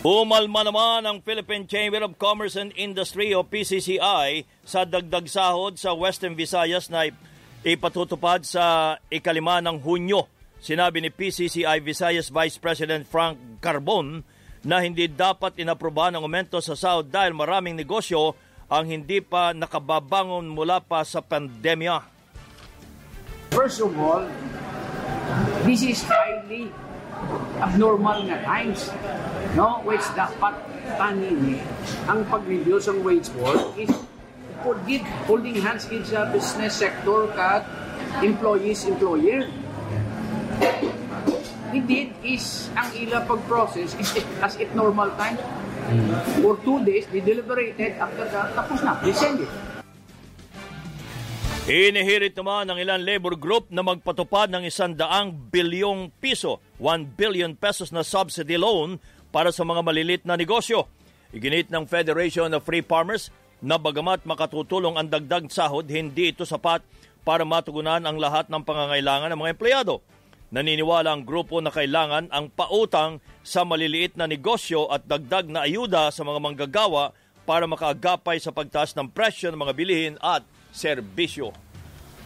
Umalma 0.00 0.64
naman 0.64 1.04
ang 1.04 1.20
Philippine 1.20 1.68
Chamber 1.68 2.00
of 2.00 2.16
Commerce 2.16 2.56
and 2.56 2.72
Industry 2.72 3.36
o 3.36 3.44
PCCI 3.44 4.48
sa 4.64 4.88
dagdag 4.88 5.28
sahod 5.28 5.76
sa 5.76 5.92
Western 5.92 6.32
Visayas 6.32 6.88
na 6.88 7.12
ipatutupad 7.60 8.40
sa 8.40 8.96
ikalima 9.12 9.60
ng 9.60 9.76
Hunyo. 9.76 10.24
Sinabi 10.56 11.04
ni 11.04 11.12
PCCI 11.12 11.84
Visayas 11.84 12.32
Vice 12.32 12.56
President 12.56 13.04
Frank 13.04 13.60
Carbon 13.60 14.24
na 14.64 14.80
hindi 14.80 15.04
dapat 15.04 15.60
inaprobahan 15.60 16.16
ang 16.16 16.24
aumento 16.24 16.56
sa 16.64 16.72
sahod 16.72 17.04
dahil 17.04 17.36
maraming 17.36 17.76
negosyo 17.76 18.32
ang 18.72 18.88
hindi 18.88 19.20
pa 19.20 19.52
nakababangon 19.52 20.48
mula 20.48 20.80
pa 20.80 21.04
sa 21.04 21.20
pandemya. 21.20 22.00
First 23.52 23.84
of 23.84 23.92
all, 24.00 24.24
this 25.68 25.84
is 25.84 26.00
highly 26.00 26.72
abnormal 27.60 28.24
na 28.24 28.40
times 28.48 28.88
no? 29.54 29.82
Which 29.82 30.04
dapat 30.14 30.54
tanin 30.98 31.58
eh. 31.58 31.62
ang 32.06 32.26
pag-reduce 32.26 32.90
ng 32.90 33.00
wage 33.02 33.30
board 33.34 33.60
is 33.78 33.90
for 34.60 34.76
give 34.84 35.02
holding 35.24 35.56
hands 35.58 35.88
with 35.88 36.04
sa 36.04 36.28
business 36.28 36.76
sector 36.76 37.30
kat 37.32 37.64
employees 38.20 38.84
employer. 38.84 39.48
Indeed 41.70 42.10
is 42.26 42.66
ang 42.74 42.90
ila 42.98 43.22
pag-process 43.24 43.94
is 43.94 44.10
as 44.42 44.58
it 44.58 44.74
normal 44.74 45.08
time? 45.14 45.38
For 46.42 46.58
two 46.62 46.82
days 46.82 47.06
we 47.14 47.22
deliberated. 47.22 47.98
After 47.98 48.26
that 48.30 48.54
tapos 48.54 48.78
na. 48.82 48.98
They 49.02 49.14
send 49.14 49.42
it. 49.42 49.50
Inihirit 51.70 52.34
naman 52.34 52.66
ng 52.66 52.82
ilang 52.82 52.98
labor 53.06 53.38
group 53.38 53.70
na 53.70 53.86
magpatupad 53.86 54.50
ng 54.50 54.66
isang 54.66 54.90
daang 54.90 55.30
bilyong 55.54 56.10
piso, 56.18 56.58
1 56.82 57.14
billion 57.14 57.54
pesos 57.54 57.94
na 57.94 58.02
subsidy 58.02 58.58
loan 58.58 58.98
para 59.30 59.54
sa 59.54 59.62
mga 59.66 59.80
malilit 59.82 60.22
na 60.26 60.34
negosyo. 60.38 60.86
Iginit 61.30 61.70
ng 61.70 61.86
Federation 61.86 62.50
of 62.50 62.66
Free 62.66 62.82
Farmers 62.82 63.30
na 63.62 63.78
bagamat 63.78 64.26
makatutulong 64.26 64.98
ang 64.98 65.06
dagdag 65.06 65.46
sahod, 65.48 65.86
hindi 65.86 66.34
ito 66.34 66.42
sapat 66.42 66.82
para 67.22 67.46
matugunan 67.46 68.02
ang 68.02 68.18
lahat 68.18 68.50
ng 68.50 68.62
pangangailangan 68.66 69.30
ng 69.30 69.38
mga 69.38 69.52
empleyado. 69.54 69.94
Naniniwala 70.50 71.14
ang 71.14 71.22
grupo 71.22 71.62
na 71.62 71.70
kailangan 71.70 72.26
ang 72.34 72.50
pautang 72.50 73.22
sa 73.46 73.62
maliliit 73.62 74.18
na 74.18 74.26
negosyo 74.26 74.90
at 74.90 75.06
dagdag 75.06 75.46
na 75.46 75.62
ayuda 75.62 76.10
sa 76.10 76.26
mga 76.26 76.42
manggagawa 76.42 77.14
para 77.46 77.70
makaagapay 77.70 78.42
sa 78.42 78.50
pagtaas 78.50 78.90
ng 78.98 79.14
presyo 79.14 79.54
ng 79.54 79.62
mga 79.62 79.76
bilihin 79.78 80.16
at 80.18 80.42
serbisyo. 80.74 81.54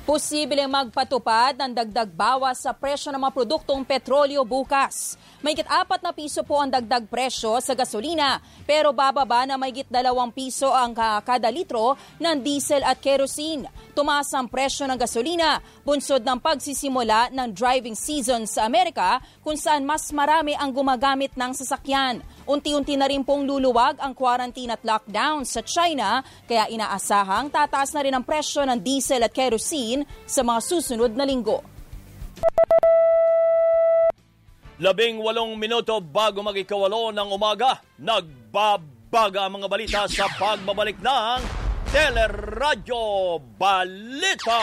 Posibleng 0.04 0.68
magpatupad 0.68 1.56
ng 1.56 1.73
dagdag 1.80 2.12
bawas 2.12 2.61
sa 2.61 2.76
presyo 2.76 3.08
ng 3.08 3.25
mga 3.25 3.32
produktong 3.40 3.80
petrolyo 3.88 4.44
bukas. 4.44 5.16
Mayigit 5.40 5.64
apat 5.64 6.04
na 6.04 6.12
piso 6.12 6.44
po 6.44 6.61
ang 6.61 6.68
dagdag 6.68 7.08
presyo 7.08 7.56
sa 7.64 7.73
gasolina, 7.73 8.37
pero 8.68 8.92
bababa 8.92 9.49
na 9.49 9.56
mayigit 9.56 9.88
dalawang 9.88 10.28
piso 10.28 10.68
ang 10.68 10.92
kada 11.25 11.49
litro 11.49 11.96
ng 12.20 12.37
diesel 12.44 12.84
at 12.84 13.00
kerosene. 13.00 13.64
Tumaas 13.96 14.28
ang 14.37 14.44
presyo 14.44 14.84
ng 14.84 15.00
gasolina, 15.00 15.64
bunsod 15.88 16.20
ng 16.20 16.37
pagsisimula 16.37 17.32
ng 17.32 17.56
driving 17.56 17.96
season 17.96 18.44
sa 18.44 18.68
Amerika 18.68 19.25
kung 19.40 19.56
saan 19.56 19.88
mas 19.88 20.12
marami 20.12 20.52
ang 20.52 20.68
gumagamit 20.68 21.32
ng 21.32 21.56
sasakyan. 21.56 22.20
Unti-unti 22.44 22.92
na 23.00 23.08
rin 23.08 23.25
pong 23.25 23.49
luluwag 23.49 23.96
ang 24.04 24.12
quarantine 24.12 24.76
at 24.76 24.84
lockdown 24.84 25.49
sa 25.49 25.64
China, 25.64 26.20
kaya 26.44 26.68
inaasahang 26.68 27.49
tataas 27.49 27.96
na 27.96 28.04
rin 28.04 28.12
ang 28.12 28.25
presyo 28.25 28.68
ng 28.68 28.76
diesel 28.84 29.25
at 29.25 29.32
kerosene 29.32 29.93
sa 30.26 30.42
mga 30.42 30.60
susunod 30.64 31.14
na 31.14 31.22
linggo. 31.22 31.62
Labing 34.82 35.22
walong 35.22 35.54
minuto 35.54 36.02
bago 36.02 36.42
magikawalo 36.42 37.14
ng 37.14 37.28
umaga, 37.30 37.78
nagbabaga 38.02 39.46
ang 39.46 39.62
mga 39.62 39.70
balita 39.70 40.00
sa 40.10 40.26
pagbabalik 40.34 40.98
ng 40.98 41.40
Teleradyo 41.94 43.38
Balita. 43.54 44.62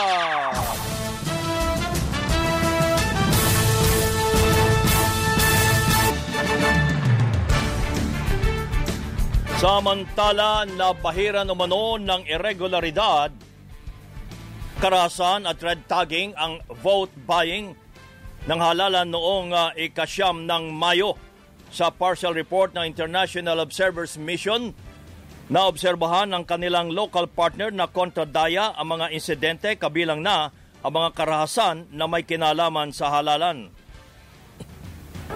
Samantala, 9.61 10.65
nabahiran 10.65 11.45
umano 11.53 11.95
ng 12.01 12.25
irregularidad, 12.25 13.29
karahasan 14.81 15.45
at 15.45 15.61
red 15.61 15.85
tagging 15.85 16.33
ang 16.33 16.57
vote 16.81 17.13
buying 17.29 17.77
ng 18.49 18.59
halalan 18.59 19.05
noong 19.13 19.53
uh, 19.53 19.69
ikasyam 19.77 20.49
ng 20.49 20.73
Mayo. 20.73 21.13
Sa 21.69 21.93
partial 21.93 22.33
report 22.33 22.73
ng 22.73 22.89
International 22.89 23.61
Observers 23.61 24.17
Mission, 24.17 24.73
naobserbahan 25.53 26.33
ng 26.33 26.43
kanilang 26.49 26.89
local 26.89 27.29
partner 27.29 27.69
na 27.69 27.85
kontradaya 27.85 28.73
ang 28.73 28.97
mga 28.97 29.13
insidente 29.13 29.69
kabilang 29.77 30.25
na 30.25 30.49
ang 30.81 30.93
mga 30.97 31.13
karahasan 31.13 31.85
na 31.93 32.09
may 32.09 32.25
kinalaman 32.25 32.89
sa 32.89 33.13
halalan. 33.13 33.69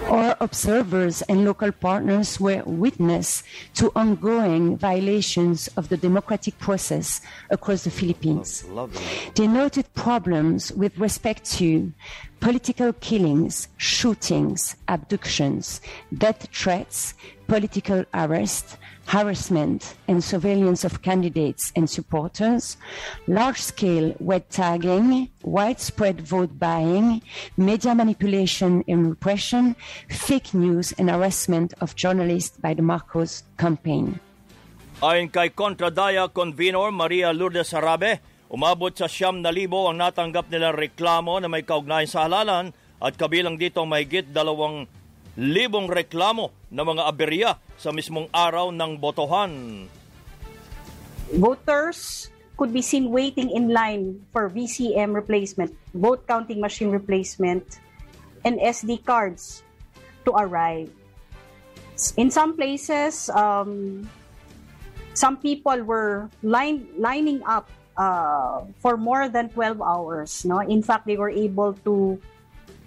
Our 0.04 0.36
observers 0.40 1.22
and 1.22 1.44
local 1.44 1.72
partners 1.72 2.38
were 2.38 2.62
witness 2.64 3.42
to 3.74 3.90
ongoing 3.96 4.76
violations 4.76 5.68
of 5.76 5.88
the 5.88 5.96
democratic 5.96 6.58
process 6.58 7.20
across 7.50 7.84
the 7.84 7.90
Philippines. 7.90 8.64
They 9.34 9.48
noted 9.48 9.92
problems 9.94 10.70
with 10.72 10.96
respect 10.98 11.44
to 11.56 11.92
political 12.40 12.92
killings, 12.92 13.68
shootings, 13.78 14.76
abductions, 14.86 15.80
death 16.16 16.48
threats, 16.52 17.14
political 17.48 18.04
arrest, 18.14 18.76
harassment 19.06 19.94
and 20.10 20.22
surveillance 20.22 20.82
of 20.82 21.02
candidates 21.02 21.72
and 21.78 21.88
supporters, 21.88 22.76
large-scale 23.30 24.14
web 24.18 24.42
tagging, 24.50 25.30
widespread 25.46 26.20
vote 26.20 26.58
buying, 26.58 27.22
media 27.56 27.94
manipulation 27.94 28.82
and 28.90 29.14
repression, 29.14 29.78
fake 30.10 30.52
news 30.52 30.90
and 30.98 31.08
harassment 31.08 31.72
of 31.80 31.94
journalists 31.94 32.58
by 32.58 32.74
the 32.74 32.82
Marcos 32.82 33.46
campaign. 33.56 34.18
Ayon 34.98 35.30
kay 35.30 35.52
Contradaya 35.52 36.26
Convenor 36.26 36.90
Maria 36.90 37.30
Lourdes 37.30 37.70
Sarabe, 37.70 38.18
umabot 38.50 38.90
sa 38.90 39.06
siyam 39.06 39.38
na 39.38 39.52
libo 39.52 39.86
ang 39.86 40.00
natanggap 40.00 40.50
nilang 40.50 40.74
reklamo 40.74 41.38
na 41.38 41.46
may 41.46 41.62
kaugnayan 41.62 42.10
sa 42.10 42.26
halalan 42.26 42.74
at 42.98 43.12
kabilang 43.14 43.60
dito 43.60 43.84
ang 43.84 43.92
mahigit 43.92 44.32
dalawang 44.32 44.88
libong 45.36 45.86
reklamo 45.86 46.50
ng 46.72 46.86
mga 46.96 47.02
aberya 47.04 47.50
sa 47.76 47.92
mismong 47.92 48.26
araw 48.32 48.72
ng 48.72 48.96
botohan. 48.96 49.84
Voters 51.36 52.32
could 52.56 52.72
be 52.72 52.80
seen 52.80 53.12
waiting 53.12 53.52
in 53.52 53.68
line 53.68 54.24
for 54.32 54.48
VCM 54.48 55.12
replacement, 55.12 55.76
vote 55.92 56.24
counting 56.24 56.56
machine 56.56 56.88
replacement, 56.88 57.78
and 58.48 58.56
SD 58.56 59.04
cards 59.04 59.60
to 60.24 60.32
arrive. 60.32 60.88
In 62.16 62.32
some 62.32 62.56
places, 62.56 63.28
um, 63.28 64.08
some 65.12 65.36
people 65.36 65.76
were 65.84 66.28
line, 66.42 66.88
lining 66.96 67.44
up 67.44 67.68
uh, 67.96 68.64
for 68.80 68.96
more 68.96 69.28
than 69.28 69.48
12 69.50 69.80
hours. 69.80 70.44
No? 70.44 70.60
In 70.60 70.82
fact, 70.82 71.06
they 71.06 71.16
were 71.16 71.32
able 71.32 71.74
to 71.84 72.20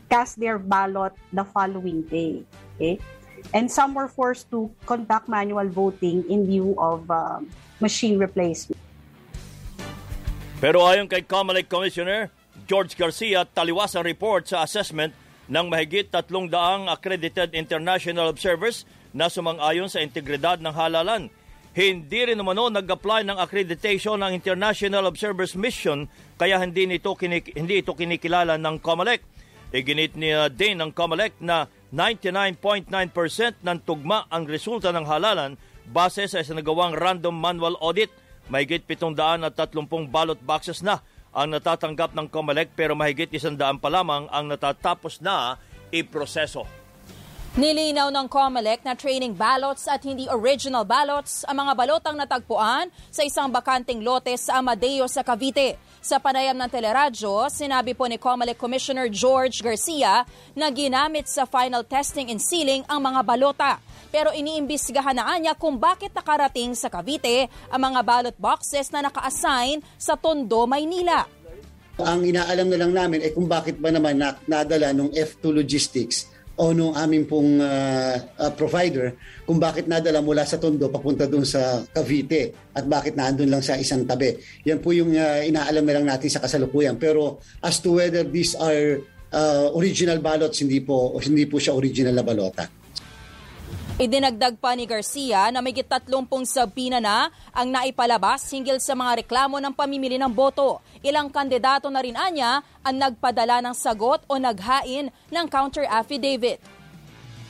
cast 0.09 0.41
their 0.41 0.57
ballot 0.57 1.13
the 1.31 1.45
following 1.45 2.01
day. 2.09 2.43
Okay? 2.75 2.99
And 3.53 3.71
some 3.71 3.95
were 3.95 4.09
forced 4.09 4.51
to 4.51 4.67
conduct 4.83 5.29
manual 5.29 5.69
voting 5.69 6.27
in 6.27 6.45
view 6.45 6.75
of 6.75 7.07
uh, 7.07 7.39
machine 7.79 8.19
replacement. 8.19 8.81
Pero 10.59 10.83
ayon 10.83 11.07
kay 11.07 11.23
Comelec 11.23 11.71
Commissioner 11.71 12.27
George 12.67 12.93
Garcia, 12.99 13.47
taliwas 13.47 13.95
ang 13.95 14.03
report 14.03 14.45
sa 14.45 14.61
assessment 14.61 15.15
ng 15.49 15.65
mahigit 15.71 16.05
tatlong 16.11 16.45
daang 16.45 16.85
accredited 16.85 17.55
international 17.57 18.29
observers 18.29 18.85
na 19.09 19.25
sumang-ayon 19.25 19.89
sa 19.89 20.05
integridad 20.05 20.61
ng 20.61 20.69
halalan. 20.69 21.33
Hindi 21.73 22.19
rin 22.29 22.37
naman 22.37 22.59
nag-apply 22.59 23.25
ng 23.25 23.41
accreditation 23.41 24.21
ng 24.21 24.37
International 24.37 25.09
Observers 25.09 25.57
Mission 25.57 26.05
kaya 26.37 26.61
hindi, 26.61 26.85
nito 26.85 27.17
kinik- 27.17 27.57
hindi 27.57 27.81
ito 27.81 27.97
kinikilala 27.97 28.61
ng 28.61 28.77
COMELEC. 28.77 29.38
Iginit 29.69 30.17
niya 30.17 30.49
din 30.49 30.81
ng 30.81 30.91
COMELEC 30.93 31.41
na 31.45 31.69
99.9% 31.93 32.89
ng 33.61 33.77
tugma 33.85 34.25
ang 34.29 34.49
resulta 34.49 34.89
ng 34.89 35.05
halalan 35.05 35.57
base 35.89 36.25
sa 36.29 36.41
isinagawang 36.41 36.97
random 36.97 37.33
manual 37.37 37.77
audit– 37.81 38.09
Mahigit 38.49 38.81
730 38.89 40.09
ballot 40.09 40.41
boxes 40.41 40.81
na 40.81 41.05
ang 41.29 41.53
natatanggap 41.53 42.17
ng 42.17 42.25
COMELEC 42.33 42.73
pero 42.73 42.97
mahigit 42.97 43.29
100 43.29 43.61
pa 43.77 43.89
lamang 43.93 44.25
ang 44.33 44.49
natatapos 44.49 45.21
na 45.21 45.61
iproseso. 45.93 46.65
Nilinaw 47.59 48.07
ng 48.07 48.31
COMELEC 48.31 48.87
na 48.87 48.95
training 48.95 49.35
ballots 49.35 49.83
at 49.83 49.99
hindi 50.07 50.31
original 50.31 50.87
ballots 50.87 51.43
ang 51.43 51.59
mga 51.59 51.75
balotang 51.75 52.15
natagpuan 52.15 52.87
sa 53.11 53.27
isang 53.27 53.51
bakanting 53.51 53.99
lote 53.99 54.31
sa 54.39 54.63
Amadeo 54.63 55.11
sa 55.11 55.27
Cavite. 55.27 55.75
Sa 55.99 56.23
panayam 56.23 56.55
ng 56.55 56.71
teleradyo, 56.71 57.51
sinabi 57.51 57.99
po 57.99 58.07
ni 58.07 58.15
COMELEC 58.15 58.55
Commissioner 58.55 59.11
George 59.11 59.59
Garcia 59.59 60.23
na 60.55 60.71
ginamit 60.71 61.27
sa 61.27 61.43
final 61.43 61.83
testing 61.83 62.31
and 62.31 62.39
sealing 62.39 62.87
ang 62.87 63.03
mga 63.03 63.27
balota 63.27 63.71
pero 64.07 64.31
iniimbestigahan 64.31 65.19
na 65.19 65.35
niya 65.35 65.51
kung 65.51 65.75
bakit 65.75 66.15
nakarating 66.15 66.71
sa 66.79 66.87
Cavite 66.87 67.51
ang 67.67 67.91
mga 67.91 67.99
ballot 68.07 68.37
boxes 68.39 68.87
na 68.87 69.03
naka-assign 69.03 69.83
sa 69.99 70.15
Tondo, 70.15 70.63
Maynila. 70.63 71.27
Ang 71.99 72.23
inaalam 72.23 72.71
na 72.71 72.79
lang 72.79 72.95
namin 72.95 73.19
ay 73.19 73.35
kung 73.35 73.51
bakit 73.51 73.75
ba 73.83 73.91
naman 73.91 74.15
nadala 74.47 74.95
nung 74.95 75.11
F2 75.11 75.51
Logistics 75.51 76.38
o 76.59 76.75
nung 76.75 76.91
aming 76.91 77.23
pong 77.23 77.63
uh, 77.63 78.19
uh, 78.35 78.51
provider 78.51 79.15
kung 79.47 79.63
bakit 79.63 79.87
nadala 79.87 80.19
mula 80.19 80.43
sa 80.43 80.59
Tondo 80.59 80.91
papunta 80.91 81.23
doon 81.23 81.47
sa 81.47 81.79
Cavite 81.95 82.51
at 82.75 82.83
bakit 82.83 83.15
naandun 83.15 83.47
lang 83.47 83.63
sa 83.63 83.79
isang 83.79 84.03
tabi. 84.03 84.35
Yan 84.67 84.83
po 84.83 84.91
yung 84.91 85.15
uh, 85.15 85.39
inaalam 85.39 85.87
na 85.87 85.95
lang 85.95 86.05
natin 86.11 86.27
sa 86.27 86.43
kasalukuyan. 86.43 86.99
Pero 86.99 87.39
as 87.63 87.79
to 87.79 87.95
whether 87.95 88.27
these 88.27 88.59
are 88.59 88.99
uh, 89.31 89.71
original 89.71 90.19
ballots, 90.19 90.59
hindi 90.59 90.83
po, 90.83 91.15
hindi 91.23 91.47
po 91.47 91.63
siya 91.63 91.79
original 91.79 92.19
na 92.19 92.27
balota. 92.27 92.78
Idinagdag 93.99 94.63
pa 94.63 94.79
ni 94.79 94.87
Garcia 94.87 95.51
na 95.51 95.59
may 95.59 95.75
tatlumpong 95.75 96.47
sabina 96.47 97.03
na 97.03 97.27
ang 97.51 97.67
naipalabas 97.67 98.47
hinggil 98.47 98.79
sa 98.79 98.95
mga 98.95 99.27
reklamo 99.27 99.59
ng 99.59 99.75
pamimili 99.75 100.15
ng 100.15 100.31
boto. 100.31 100.79
Ilang 101.03 101.27
kandidato 101.27 101.91
na 101.91 101.99
rin 101.99 102.15
anya 102.15 102.63
ang 102.79 102.95
nagpadala 102.95 103.59
ng 103.59 103.75
sagot 103.75 104.23
o 104.31 104.39
naghain 104.39 105.11
ng 105.11 105.45
counter 105.51 105.83
affidavit. 105.83 106.63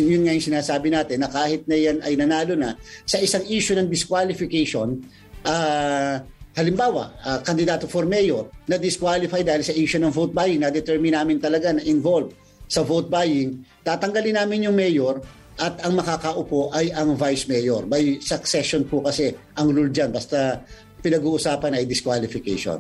Yun 0.01 0.25
nga 0.25 0.33
yung 0.33 0.41
sinasabi 0.41 0.89
natin 0.89 1.21
na 1.21 1.29
kahit 1.29 1.69
na 1.69 1.77
yan 1.77 2.01
ay 2.01 2.17
nanalo 2.17 2.57
na 2.57 2.73
sa 3.05 3.21
isang 3.21 3.45
issue 3.45 3.77
ng 3.77 3.85
disqualification, 3.85 5.05
uh, 5.45 6.17
halimbawa, 6.57 7.13
uh, 7.29 7.45
kandidato 7.45 7.85
for 7.85 8.09
mayor 8.09 8.49
na 8.65 8.81
disqualify 8.81 9.45
dahil 9.45 9.61
sa 9.61 9.77
issue 9.77 10.01
ng 10.01 10.09
vote 10.09 10.33
buying, 10.33 10.65
na-determine 10.65 11.13
namin 11.13 11.37
talaga 11.37 11.77
na 11.77 11.85
involved 11.85 12.33
sa 12.65 12.81
vote 12.81 13.05
buying, 13.05 13.61
tatanggalin 13.85 14.33
namin 14.33 14.65
yung 14.65 14.73
mayor 14.73 15.21
at 15.59 15.83
ang 15.83 15.99
makakaupo 15.99 16.71
ay 16.71 16.89
ang 16.95 17.19
vice 17.19 17.51
mayor. 17.51 17.83
By 17.83 18.23
succession 18.23 18.87
po 18.87 19.03
kasi 19.03 19.35
ang 19.59 19.75
rule 19.75 19.91
dyan, 19.91 20.15
basta 20.15 20.63
pinag-uusapan 21.03 21.75
ay 21.75 21.83
disqualification. 21.83 22.79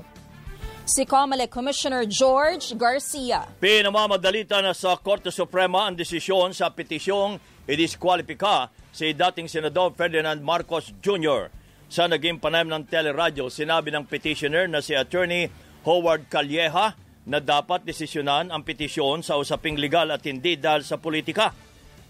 Si 0.89 1.05
COMELEC 1.05 1.53
Commissioner 1.53 2.01
George 2.09 2.73
Garcia. 2.73 3.45
Pinamamadalita 3.61 4.57
na 4.63 4.73
sa 4.73 4.97
Korte 4.97 5.29
Suprema 5.29 5.85
ang 5.85 5.93
desisyon 5.93 6.49
sa 6.49 6.73
petisyong 6.73 7.37
i-disqualifika 7.69 8.73
si 8.89 9.13
dating 9.13 9.45
Senador 9.45 9.93
Ferdinand 9.93 10.41
Marcos 10.41 10.89
Jr. 10.97 11.53
Sa 11.93 12.09
naging 12.09 12.41
panayam 12.41 12.73
ng 12.73 12.89
teleradyo, 12.89 13.53
sinabi 13.53 13.93
ng 13.93 14.09
petitioner 14.09 14.65
na 14.65 14.81
si 14.81 14.97
Attorney 14.97 15.45
Howard 15.85 16.25
Calleja 16.25 16.97
na 17.29 17.37
dapat 17.37 17.85
desisyonan 17.85 18.49
ang 18.49 18.65
petisyon 18.65 19.21
sa 19.21 19.37
usaping 19.37 19.77
legal 19.77 20.09
at 20.09 20.25
hindi 20.25 20.57
dahil 20.57 20.81
sa 20.81 20.97
politika 20.97 21.53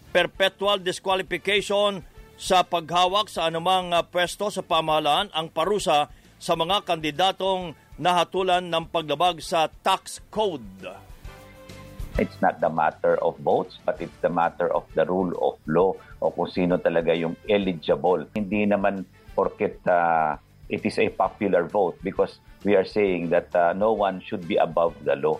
perpetual 0.09 0.81
disqualification 0.81 2.01
sa 2.39 2.63
paghawak 2.63 3.27
sa 3.27 3.51
anumang 3.51 3.91
uh, 3.91 4.01
pwesto 4.01 4.47
sa 4.47 4.63
pamahalaan 4.63 5.27
ang 5.35 5.51
parusa 5.51 6.07
sa 6.39 6.53
mga 6.55 6.87
kandidatong 6.87 7.75
nahatulan 7.99 8.63
ng 8.63 8.87
paglabag 8.87 9.43
sa 9.43 9.67
tax 9.83 10.23
code. 10.31 10.87
It's 12.15 12.39
not 12.39 12.59
the 12.63 12.71
matter 12.71 13.19
of 13.19 13.39
votes, 13.43 13.79
but 13.83 13.99
it's 13.99 14.15
the 14.23 14.31
matter 14.31 14.71
of 14.71 14.87
the 14.95 15.03
rule 15.03 15.31
of 15.39 15.59
law 15.67 15.95
o 16.19 16.31
kung 16.31 16.51
sino 16.51 16.79
talaga 16.79 17.15
yung 17.15 17.35
eligible. 17.47 18.27
Hindi 18.35 18.67
naman 18.67 19.03
porket 19.35 19.79
uh, 19.87 20.35
it 20.67 20.83
is 20.83 20.95
a 20.99 21.07
popular 21.11 21.67
vote 21.67 21.99
because 22.03 22.39
we 22.63 22.75
are 22.75 22.87
saying 22.87 23.29
that 23.31 23.51
uh, 23.55 23.71
no 23.75 23.91
one 23.91 24.19
should 24.23 24.47
be 24.47 24.55
above 24.55 24.95
the 25.03 25.15
law. 25.15 25.39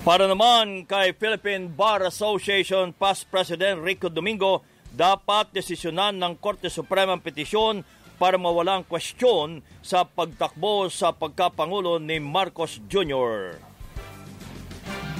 Para 0.00 0.24
naman 0.24 0.88
kay 0.88 1.12
Philippine 1.12 1.68
Bar 1.68 2.00
Association 2.08 2.96
past 2.96 3.28
President 3.28 3.84
Rico 3.84 4.08
Domingo, 4.08 4.64
dapat 4.88 5.52
desisyonan 5.52 6.16
ng 6.16 6.40
Korte 6.40 6.72
Suprema 6.72 7.12
ang 7.12 7.20
petisyon 7.20 7.84
para 8.16 8.40
mawalang 8.40 8.88
kwestiyon 8.88 9.60
sa 9.84 10.08
pagtakbo 10.08 10.88
sa 10.88 11.12
pagkapangulo 11.12 12.00
ni 12.00 12.16
Marcos 12.16 12.80
Jr. 12.88 13.60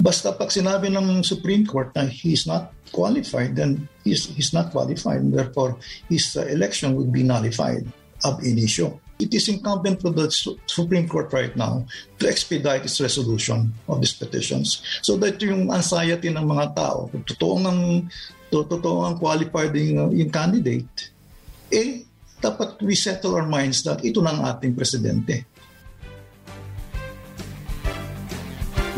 Basta 0.01 0.33
pag 0.33 0.49
sinabi 0.49 0.89
ng 0.89 1.21
Supreme 1.29 1.69
Court 1.69 1.93
na 1.93 2.09
he's 2.09 2.49
not 2.49 2.73
qualified, 2.89 3.53
then 3.53 3.85
he's, 4.01 4.33
he's 4.33 4.57
not 4.57 4.73
qualified. 4.73 5.21
Therefore, 5.29 5.77
his 6.09 6.41
uh, 6.41 6.49
election 6.49 6.97
would 6.97 7.13
be 7.13 7.21
nullified 7.21 7.85
ab 8.25 8.41
initio 8.41 8.97
it 9.21 9.31
is 9.37 9.53
incumbent 9.53 10.01
on 10.05 10.17
the 10.17 10.33
Supreme 10.67 11.07
Court 11.07 11.29
right 11.37 11.55
now 11.55 11.85
to 12.19 12.25
expedite 12.25 12.89
its 12.89 13.01
resolution 13.01 13.73
of 13.87 14.01
these 14.01 14.17
petitions. 14.17 14.81
So 15.05 15.21
that 15.21 15.37
yung 15.45 15.69
anxiety 15.69 16.33
ng 16.33 16.47
mga 16.49 16.73
tao, 16.75 17.13
kung 17.13 17.23
totoo 17.29 17.61
ng 17.61 17.79
totoo 18.51 19.07
ang 19.07 19.21
qualified 19.21 19.77
yung, 19.77 20.17
yung 20.17 20.33
candidate, 20.33 21.13
eh, 21.71 22.03
dapat 22.41 22.81
we 22.83 22.97
settle 22.97 23.37
our 23.37 23.47
minds 23.47 23.85
that 23.85 24.01
ito 24.01 24.25
na 24.25 24.33
ang 24.33 24.41
ating 24.57 24.73
presidente. 24.73 25.45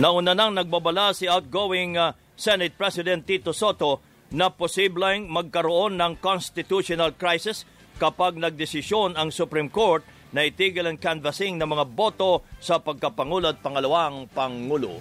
Nauna 0.00 0.32
nang 0.32 0.56
nagbabala 0.56 1.12
si 1.12 1.28
outgoing 1.28 2.00
uh, 2.00 2.16
Senate 2.32 2.72
President 2.80 3.28
Tito 3.28 3.52
Soto 3.52 4.00
na 4.32 4.48
posibleng 4.48 5.28
magkaroon 5.28 6.00
ng 6.00 6.16
constitutional 6.16 7.12
crisis 7.12 7.68
kapag 8.00 8.40
nagdesisyon 8.40 9.20
ang 9.20 9.28
Supreme 9.28 9.68
Court 9.68 10.00
na 10.32 10.48
itigil 10.48 10.88
ang 10.88 10.98
canvassing 10.98 11.60
ng 11.60 11.68
mga 11.68 11.84
boto 11.92 12.42
sa 12.58 12.80
pagkapangulo 12.80 13.52
at 13.52 13.60
pangalawang 13.60 14.26
pangulo. 14.32 14.98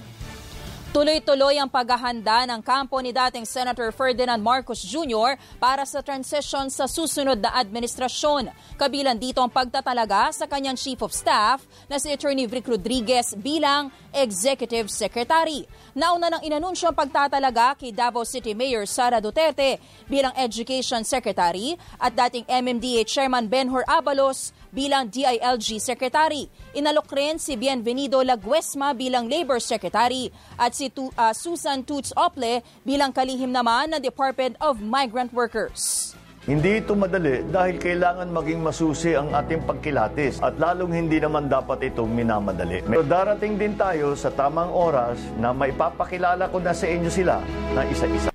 Tuloy-tuloy 0.91 1.55
ang 1.55 1.71
paghahanda 1.71 2.43
ng 2.51 2.59
kampo 2.59 2.99
ni 2.99 3.15
dating 3.15 3.47
Senator 3.47 3.95
Ferdinand 3.95 4.43
Marcos 4.43 4.83
Jr. 4.83 5.39
para 5.55 5.87
sa 5.87 6.03
transition 6.03 6.67
sa 6.67 6.83
susunod 6.83 7.39
na 7.39 7.55
administrasyon. 7.55 8.51
Kabilan 8.75 9.15
dito 9.15 9.39
ang 9.39 9.47
pagtatalaga 9.47 10.35
sa 10.35 10.51
kanyang 10.51 10.75
Chief 10.75 10.99
of 10.99 11.15
Staff 11.15 11.63
na 11.87 11.95
si 11.95 12.11
Attorney 12.11 12.43
Vic 12.43 12.67
Rodriguez 12.67 13.31
bilang 13.39 13.87
Executive 14.11 14.91
Secretary. 14.91 15.63
Nauna 15.95 16.27
nang 16.27 16.43
inanunsyo 16.43 16.91
ang 16.91 16.99
pagtatalaga 16.99 17.79
kay 17.79 17.95
Davao 17.95 18.27
City 18.27 18.51
Mayor 18.51 18.83
Sara 18.83 19.23
Duterte 19.23 19.79
bilang 20.11 20.35
Education 20.35 21.07
Secretary 21.07 21.79
at 22.03 22.19
dating 22.19 22.43
MMDA 22.51 23.07
Chairman 23.07 23.47
Benhor 23.47 23.87
Abalos 23.87 24.51
bilang 24.71 25.11
DILG 25.11 25.77
Secretary. 25.77 26.47
Inalok 26.73 27.11
rin 27.11 27.37
si 27.37 27.59
Bienvenido 27.59 28.23
Laguesma 28.23 28.95
bilang 28.95 29.27
Labor 29.27 29.59
Secretary 29.59 30.31
at 30.55 30.73
si 30.73 30.87
tu- 30.89 31.11
uh, 31.13 31.35
Susan 31.35 31.83
Toots 31.83 32.15
Ople 32.15 32.63
bilang 32.81 33.11
kalihim 33.11 33.51
naman 33.51 33.91
ng 33.93 34.01
Department 34.01 34.55
of 34.63 34.79
Migrant 34.79 35.35
Workers. 35.35 36.15
Hindi 36.41 36.81
ito 36.81 36.97
madali 36.97 37.45
dahil 37.53 37.77
kailangan 37.77 38.33
maging 38.33 38.65
masusi 38.65 39.13
ang 39.13 39.29
ating 39.29 39.61
pagkilatis 39.61 40.41
at 40.41 40.57
lalong 40.57 40.89
hindi 40.97 41.21
naman 41.21 41.45
dapat 41.45 41.93
itong 41.93 42.09
minamadali. 42.09 42.81
Pero 42.81 43.05
darating 43.05 43.61
din 43.61 43.77
tayo 43.77 44.17
sa 44.17 44.33
tamang 44.33 44.73
oras 44.73 45.21
na 45.37 45.53
maipapakilala 45.53 46.49
ko 46.49 46.57
na 46.57 46.73
sa 46.73 46.89
inyo 46.89 47.13
sila 47.13 47.37
na 47.77 47.85
isa-isa. 47.85 48.30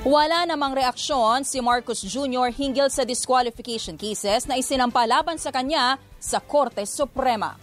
Wala 0.00 0.48
namang 0.48 0.72
reaksyon 0.72 1.44
si 1.44 1.60
Marcos 1.60 2.00
Jr. 2.00 2.48
hinggil 2.56 2.88
sa 2.88 3.04
disqualification 3.04 4.00
cases 4.00 4.48
na 4.48 4.56
isinampa 4.56 5.04
laban 5.04 5.36
sa 5.36 5.52
kanya 5.52 6.00
sa 6.16 6.40
Korte 6.40 6.88
Suprema. 6.88 7.60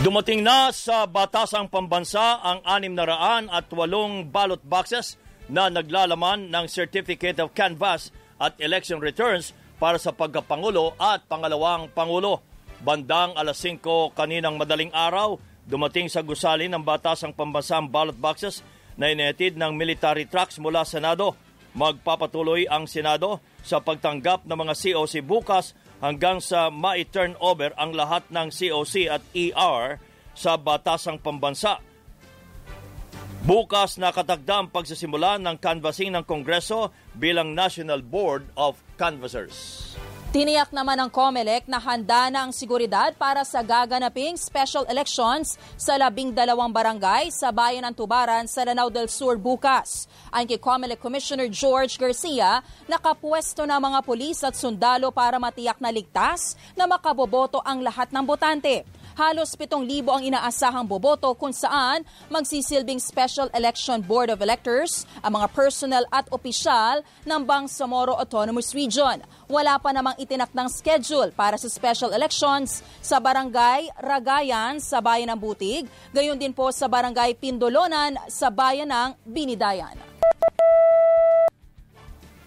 Dumating 0.00 0.40
na 0.40 0.72
sa 0.72 1.04
batasang 1.04 1.68
pambansa 1.68 2.40
ang 2.40 2.64
anim 2.64 2.96
na 2.96 3.04
raan 3.04 3.44
at 3.52 3.68
walong 3.76 4.24
ballot 4.24 4.64
boxes 4.64 5.20
na 5.52 5.68
naglalaman 5.68 6.48
ng 6.48 6.64
Certificate 6.64 7.44
of 7.44 7.52
Canvass 7.52 8.08
at 8.40 8.56
Election 8.56 8.96
Returns 8.96 9.52
para 9.76 10.00
sa 10.00 10.16
pagkapangulo 10.16 10.96
at 10.96 11.28
pangalawang 11.28 11.92
pangulo. 11.92 12.40
Bandang 12.80 13.36
alas 13.36 13.60
5 13.60 14.16
kaninang 14.16 14.56
madaling 14.56 14.96
araw, 14.96 15.36
dumating 15.68 16.08
sa 16.08 16.24
gusali 16.24 16.72
ng 16.72 16.80
batasang 16.80 17.36
pambansang 17.36 17.84
ballot 17.84 18.16
boxes 18.16 18.64
na 18.96 19.12
inetid 19.12 19.60
ng 19.60 19.76
military 19.76 20.24
trucks 20.28 20.60
mula 20.60 20.84
Senado. 20.84 21.36
Magpapatuloy 21.76 22.64
ang 22.68 22.88
Senado 22.88 23.44
sa 23.60 23.84
pagtanggap 23.84 24.48
ng 24.48 24.56
mga 24.56 24.74
COC 24.74 25.20
bukas 25.20 25.76
hanggang 26.00 26.40
sa 26.40 26.72
ma-turn 26.72 27.36
over 27.36 27.76
ang 27.76 27.92
lahat 27.92 28.24
ng 28.32 28.48
COC 28.48 29.12
at 29.12 29.22
ER 29.36 30.00
sa 30.32 30.56
batasang 30.56 31.20
pambansa. 31.20 31.80
Bukas 33.46 34.00
nakatagda 34.00 34.64
ang 34.64 34.68
pagsisimula 34.72 35.38
ng 35.38 35.56
canvassing 35.62 36.10
ng 36.10 36.24
Kongreso 36.26 36.90
bilang 37.14 37.54
National 37.54 38.02
Board 38.02 38.48
of 38.58 38.80
Canvassers. 38.98 39.94
Tiniyak 40.36 40.68
naman 40.68 41.00
ng 41.00 41.08
COMELEC 41.08 41.64
na 41.64 41.80
handa 41.80 42.28
na 42.28 42.44
ang 42.44 42.52
seguridad 42.52 43.08
para 43.16 43.40
sa 43.40 43.64
gaganaping 43.64 44.36
special 44.36 44.84
elections 44.84 45.56
sa 45.80 45.96
labing 45.96 46.28
dalawang 46.28 46.68
barangay 46.68 47.32
sa 47.32 47.48
bayan 47.48 47.88
ng 47.88 47.96
Tubaran 47.96 48.44
sa 48.44 48.60
Lanao 48.68 48.92
del 48.92 49.08
Sur 49.08 49.40
bukas. 49.40 50.04
Ang 50.28 50.44
kay 50.44 50.60
COMELEC 50.60 51.00
Commissioner 51.00 51.48
George 51.48 51.96
Garcia, 51.96 52.60
nakapwesto 52.84 53.64
na 53.64 53.80
mga 53.80 54.04
pulis 54.04 54.44
at 54.44 54.52
sundalo 54.52 55.08
para 55.08 55.40
matiyak 55.40 55.80
na 55.80 55.88
ligtas 55.88 56.52
na 56.76 56.84
makaboboto 56.84 57.64
ang 57.64 57.80
lahat 57.80 58.12
ng 58.12 58.24
botante 58.28 58.84
halos 59.16 59.56
7,000 59.56 60.04
ang 60.04 60.22
inaasahang 60.22 60.84
boboto 60.84 61.32
kung 61.34 61.50
saan 61.50 62.04
magsisilbing 62.28 63.00
Special 63.00 63.48
Election 63.56 64.04
Board 64.04 64.28
of 64.28 64.44
Electors 64.44 65.08
ang 65.24 65.40
mga 65.40 65.48
personnel 65.56 66.04
at 66.12 66.28
opisyal 66.28 67.00
ng 67.24 67.40
Bangsamoro 67.48 68.12
Autonomous 68.12 68.76
Region. 68.76 69.24
Wala 69.48 69.80
pa 69.80 69.90
namang 69.96 70.20
itinakdang 70.20 70.68
schedule 70.68 71.32
para 71.32 71.56
sa 71.56 71.66
special 71.72 72.12
elections 72.12 72.84
sa 73.00 73.16
Barangay 73.16 73.88
Ragayan 73.98 74.78
sa 74.78 75.00
Bayan 75.00 75.32
ng 75.32 75.40
Butig, 75.40 75.88
gayon 76.12 76.36
din 76.36 76.52
po 76.52 76.68
sa 76.68 76.84
Barangay 76.86 77.32
Pindolonan 77.40 78.20
sa 78.28 78.52
Bayan 78.52 78.92
ng 78.92 79.10
Binidayan. 79.24 79.96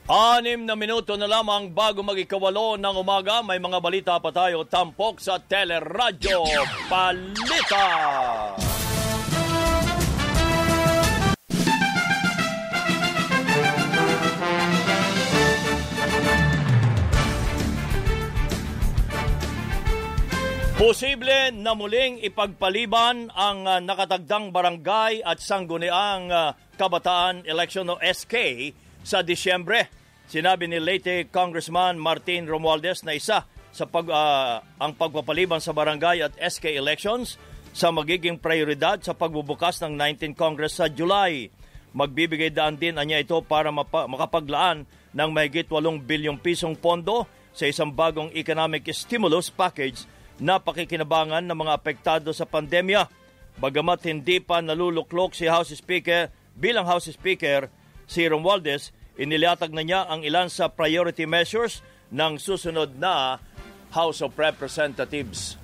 Anim 0.09 0.65
na 0.65 0.73
minuto 0.73 1.13
na 1.13 1.29
lamang 1.29 1.69
bago 1.69 2.01
magikawalo 2.01 2.81
ng 2.81 2.95
umaga, 2.97 3.45
may 3.45 3.61
mga 3.61 3.77
balita 3.77 4.17
pa 4.17 4.33
tayo 4.33 4.65
tampok 4.65 5.21
sa 5.21 5.37
Teleradyo 5.37 6.41
Palita. 6.89 7.85
Posible 20.73 21.53
na 21.53 21.77
muling 21.77 22.25
ipagpaliban 22.25 23.29
ang 23.37 23.61
uh, 23.61 23.77
nakatagdang 23.77 24.49
barangay 24.49 25.21
at 25.21 25.37
sangguniang 25.37 26.33
uh, 26.33 26.57
kabataan 26.81 27.45
election 27.45 27.93
o 27.93 28.01
SK 28.01 28.33
sa 29.05 29.21
Disyembre. 29.21 29.98
Sinabi 30.29 30.69
ni 30.69 30.77
Leyte 30.77 31.25
Congressman 31.33 31.97
Martin 31.97 32.45
Romualdez 32.45 33.01
na 33.01 33.17
isa 33.17 33.49
sa 33.73 33.85
pag, 33.89 34.05
uh, 34.13 34.61
ang 34.77 34.93
pagpapaliban 34.93 35.57
sa 35.57 35.73
barangay 35.73 36.21
at 36.21 36.37
SK 36.37 36.77
elections 36.77 37.41
sa 37.73 37.89
magiging 37.89 38.37
prioridad 38.37 39.01
sa 39.01 39.17
pagbubukas 39.17 39.81
ng 39.81 39.97
19 39.97 40.37
Congress 40.37 40.77
sa 40.77 40.85
July. 40.85 41.49
Magbibigay 41.97 42.53
daan 42.53 42.77
din 42.77 43.01
anya 43.01 43.17
ito 43.17 43.41
para 43.41 43.73
mapa- 43.73 44.05
makapaglaan 44.05 44.85
ng 45.17 45.29
mahigit 45.33 45.65
8 45.65 45.81
bilyong 46.05 46.37
pisong 46.37 46.77
pondo 46.77 47.25
sa 47.49 47.65
isang 47.65 47.89
bagong 47.89 48.29
economic 48.37 48.85
stimulus 48.93 49.49
package 49.49 50.05
na 50.37 50.61
pakikinabangan 50.61 51.41
ng 51.41 51.57
mga 51.57 51.73
apektado 51.73 52.29
sa 52.37 52.45
pandemya. 52.45 53.09
Bagamat 53.57 54.05
hindi 54.05 54.37
pa 54.37 54.61
naluluklok 54.61 55.33
si 55.33 55.49
House 55.49 55.73
Speaker 55.73 56.29
bilang 56.53 56.85
House 56.85 57.09
Speaker, 57.09 57.73
si 58.05 58.29
Romualdez, 58.29 58.93
inilatag 59.19 59.75
na 59.75 59.83
niya 59.83 60.07
ang 60.07 60.23
ilan 60.23 60.47
sa 60.47 60.71
priority 60.71 61.27
measures 61.27 61.83
ng 62.09 62.39
susunod 62.39 62.95
na 62.95 63.37
House 63.91 64.23
of 64.23 64.31
Representatives. 64.39 65.59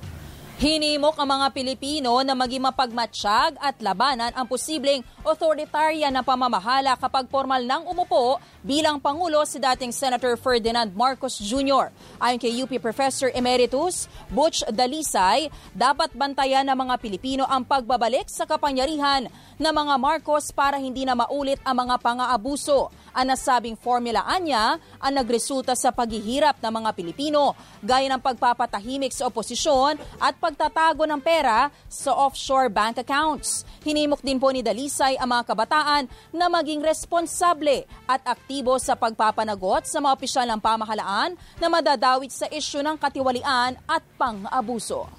Hinimok 0.56 1.20
ang 1.20 1.36
mga 1.36 1.52
Pilipino 1.52 2.16
na 2.24 2.32
maging 2.32 2.64
mapagmatsyag 2.64 3.60
at 3.60 3.76
labanan 3.84 4.32
ang 4.32 4.48
posibleng 4.48 5.04
authoritarian 5.28 6.16
na 6.16 6.24
pamamahala 6.24 6.96
kapag 6.96 7.28
formal 7.28 7.60
nang 7.60 7.84
umupo 7.84 8.40
bilang 8.64 9.04
Pangulo 9.04 9.44
si 9.44 9.60
dating 9.60 9.92
Senator 9.92 10.40
Ferdinand 10.40 10.88
Marcos 10.96 11.44
Jr. 11.44 11.92
Ayon 12.24 12.40
kay 12.40 12.56
UP 12.56 12.72
Professor 12.80 13.28
Emeritus 13.36 14.08
Butch 14.32 14.64
Dalisay, 14.72 15.52
dapat 15.76 16.16
bantayan 16.16 16.64
ng 16.72 16.88
mga 16.88 17.04
Pilipino 17.04 17.44
ang 17.52 17.68
pagbabalik 17.68 18.32
sa 18.32 18.48
kapangyarihan 18.48 19.28
ng 19.60 19.74
mga 19.76 19.96
Marcos 20.00 20.56
para 20.56 20.80
hindi 20.80 21.04
na 21.04 21.20
maulit 21.20 21.60
ang 21.68 21.84
mga 21.84 22.00
pang-aabuso. 22.00 22.96
Ang 23.16 23.32
nasabing 23.32 23.80
formulaan 23.80 24.44
niya 24.44 24.76
ang 25.00 25.14
nagresulta 25.16 25.72
sa 25.76 25.96
paghihirap 25.96 26.60
ng 26.60 26.74
mga 26.84 26.90
Pilipino 26.96 27.56
gaya 27.80 28.12
ng 28.12 28.20
pagpapatahimik 28.20 29.16
sa 29.16 29.32
oposisyon 29.32 29.96
at 30.20 30.36
pagtatago 30.46 31.10
ng 31.10 31.18
pera 31.26 31.74
sa 31.90 32.14
offshore 32.14 32.70
bank 32.70 33.02
accounts. 33.02 33.66
Hinimok 33.82 34.22
din 34.22 34.38
po 34.38 34.54
ni 34.54 34.62
Dalisay 34.62 35.18
ang 35.18 35.34
mga 35.34 35.50
kabataan 35.50 36.06
na 36.30 36.46
maging 36.46 36.86
responsable 36.86 37.90
at 38.06 38.22
aktibo 38.22 38.78
sa 38.78 38.94
pagpapanagot 38.94 39.90
sa 39.90 39.98
mga 39.98 40.14
opisyal 40.14 40.46
ng 40.54 40.62
pamahalaan 40.62 41.34
na 41.58 41.66
madadawit 41.66 42.30
sa 42.30 42.46
isyu 42.46 42.86
ng 42.86 42.94
katiwalian 43.02 43.74
at 43.90 44.06
pang-abuso. 44.22 45.10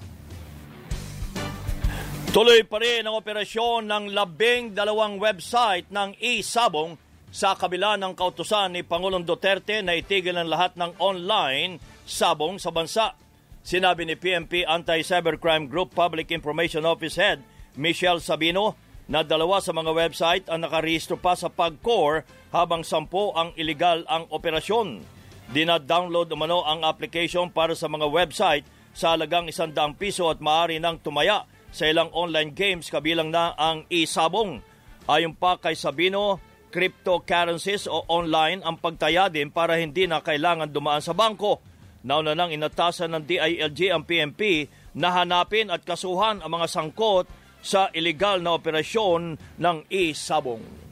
Tuloy 2.31 2.63
pa 2.63 2.79
rin 2.79 3.03
ang 3.03 3.19
operasyon 3.19 3.83
ng 3.83 4.03
labing 4.15 4.71
dalawang 4.71 5.19
website 5.19 5.91
ng 5.91 6.15
e-sabong 6.23 6.95
sa 7.27 7.57
kabila 7.59 7.99
ng 7.99 8.15
kautusan 8.15 8.71
ni 8.71 8.81
Pangulong 8.87 9.27
Duterte 9.27 9.83
na 9.83 9.91
itigil 9.97 10.39
ang 10.39 10.47
lahat 10.47 10.79
ng 10.79 10.95
online 11.03 11.81
sabong 12.07 12.55
sa 12.55 12.71
bansa. 12.71 13.26
Sinabi 13.67 14.07
ni 14.07 14.15
PMP 14.15 14.63
Anti-Cybercrime 14.63 15.67
Group 15.67 15.91
Public 15.91 16.31
Information 16.31 16.87
Office 16.87 17.19
Head 17.19 17.43
Michelle 17.75 18.23
Sabino 18.23 18.79
na 19.11 19.27
dalawa 19.27 19.59
sa 19.59 19.75
mga 19.75 19.91
website 19.91 20.47
ang 20.47 20.63
nakarehistro 20.63 21.19
pa 21.19 21.35
sa 21.35 21.51
PAGCOR 21.51 22.23
habang 22.55 22.87
sampo 22.87 23.35
ang 23.35 23.51
illegal 23.59 24.07
ang 24.07 24.23
operasyon. 24.31 25.03
Dina-download 25.51 26.31
umano 26.31 26.63
ang 26.63 26.87
application 26.87 27.51
para 27.51 27.75
sa 27.75 27.91
mga 27.91 28.07
website 28.07 28.63
sa 28.95 29.19
halagang 29.19 29.51
100 29.51 29.75
piso 29.99 30.31
at 30.31 30.39
maaari 30.39 30.79
nang 30.79 31.03
tumaya 31.03 31.43
sa 31.67 31.91
ilang 31.91 32.07
online 32.15 32.55
games 32.55 32.87
kabilang 32.87 33.35
na 33.35 33.51
ang 33.59 33.83
e-sabong. 33.91 34.63
Ayon 35.11 35.35
pa 35.35 35.59
kay 35.59 35.75
Sabino, 35.75 36.39
cryptocurrencies 36.71 37.83
o 37.91 38.07
online 38.07 38.63
ang 38.63 38.79
pagtaya 38.79 39.27
din 39.27 39.51
para 39.51 39.75
hindi 39.75 40.07
na 40.07 40.23
kailangan 40.23 40.71
dumaan 40.71 41.03
sa 41.03 41.11
bangko. 41.11 41.66
Nauna 42.07 42.31
nang 42.31 42.55
inatasan 42.55 43.11
ng 43.11 43.23
DILG 43.27 43.91
ang 43.91 44.07
PMP 44.07 44.71
na 44.95 45.11
hanapin 45.11 45.67
at 45.67 45.83
kasuhan 45.83 46.39
ang 46.39 46.51
mga 46.55 46.71
sangkot 46.71 47.27
sa 47.59 47.91
ilegal 47.91 48.39
na 48.39 48.55
operasyon 48.55 49.35
ng 49.59 49.77
e-sabong. 49.91 50.86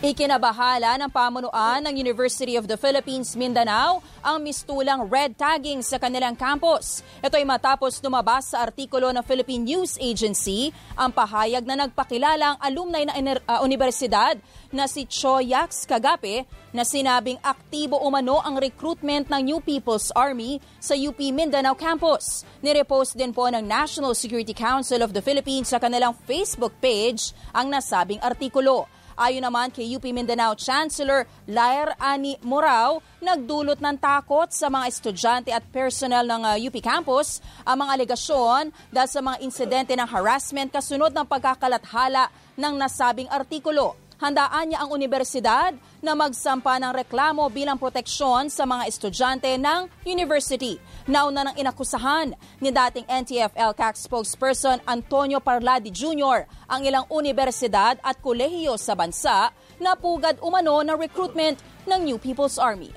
Ikinabahala 0.00 0.96
ng 0.96 1.12
pamunuan 1.12 1.84
ng 1.84 1.92
University 1.92 2.56
of 2.56 2.64
the 2.64 2.80
Philippines 2.80 3.36
Mindanao 3.36 4.00
ang 4.24 4.40
mistulang 4.40 5.04
red 5.12 5.36
tagging 5.36 5.84
sa 5.84 6.00
kanilang 6.00 6.32
campus. 6.40 7.04
Ito 7.20 7.36
ay 7.36 7.44
matapos 7.44 8.00
lumabas 8.00 8.48
sa 8.48 8.64
artikulo 8.64 9.12
ng 9.12 9.20
Philippine 9.20 9.60
News 9.60 10.00
Agency 10.00 10.72
ang 10.96 11.12
pahayag 11.12 11.68
na 11.68 11.84
nagpakilala 11.84 12.56
ang 12.56 12.58
alumni 12.64 13.04
ng 13.04 13.44
uh, 13.44 13.60
universidad 13.60 14.40
na 14.72 14.88
si 14.88 15.04
Choyax 15.04 15.84
Kagape 15.84 16.48
na 16.72 16.80
sinabing 16.80 17.36
aktibo 17.44 18.00
umano 18.00 18.40
ang 18.40 18.56
recruitment 18.56 19.28
ng 19.28 19.52
New 19.52 19.60
People's 19.60 20.08
Army 20.16 20.64
sa 20.80 20.96
UP 20.96 21.20
Mindanao 21.28 21.76
campus. 21.76 22.48
Nirepost 22.64 23.20
din 23.20 23.36
po 23.36 23.52
ng 23.52 23.60
National 23.60 24.16
Security 24.16 24.56
Council 24.56 25.04
of 25.04 25.12
the 25.12 25.20
Philippines 25.20 25.68
sa 25.68 25.76
kanilang 25.76 26.16
Facebook 26.24 26.72
page 26.80 27.36
ang 27.52 27.68
nasabing 27.68 28.24
artikulo. 28.24 28.88
Ayon 29.20 29.44
naman 29.44 29.68
kay 29.68 29.84
UP 29.84 30.00
Mindanao 30.08 30.56
Chancellor 30.56 31.28
Lair 31.44 31.92
Ani 32.00 32.40
Morao, 32.40 33.04
nagdulot 33.20 33.76
ng 33.76 34.00
takot 34.00 34.48
sa 34.48 34.72
mga 34.72 34.88
estudyante 34.88 35.52
at 35.52 35.60
personnel 35.68 36.24
ng 36.24 36.40
uh, 36.48 36.56
UP 36.56 36.80
campus 36.80 37.44
ang 37.68 37.84
mga 37.84 38.00
alegasyon 38.00 38.72
dahil 38.88 39.10
sa 39.12 39.20
mga 39.20 39.44
insidente 39.44 39.92
ng 39.92 40.08
harassment 40.08 40.72
kasunod 40.72 41.12
ng 41.12 41.28
pagkakalathala 41.28 42.32
ng 42.56 42.74
nasabing 42.80 43.28
artikulo 43.28 43.92
handaan 44.20 44.70
niya 44.70 44.84
ang 44.84 44.92
universidad 44.92 45.72
na 46.04 46.12
magsampa 46.12 46.76
ng 46.76 46.92
reklamo 46.92 47.48
bilang 47.48 47.80
proteksyon 47.80 48.52
sa 48.52 48.68
mga 48.68 48.86
estudyante 48.86 49.48
ng 49.56 49.88
university. 50.04 50.76
Nauna 51.08 51.48
nang 51.48 51.56
inakusahan 51.56 52.36
ni 52.60 52.68
dating 52.68 53.08
NTF-LCAC 53.08 53.96
spokesperson 53.96 54.78
Antonio 54.84 55.40
Parladi 55.40 55.88
Jr. 55.88 56.44
ang 56.68 56.84
ilang 56.84 57.08
universidad 57.08 57.96
at 58.04 58.20
kolehiyo 58.20 58.76
sa 58.76 58.92
bansa 58.92 59.50
na 59.80 59.96
pugad 59.96 60.36
umano 60.44 60.84
ng 60.84 61.00
recruitment 61.00 61.56
ng 61.88 62.00
New 62.04 62.20
People's 62.20 62.60
Army. 62.60 62.92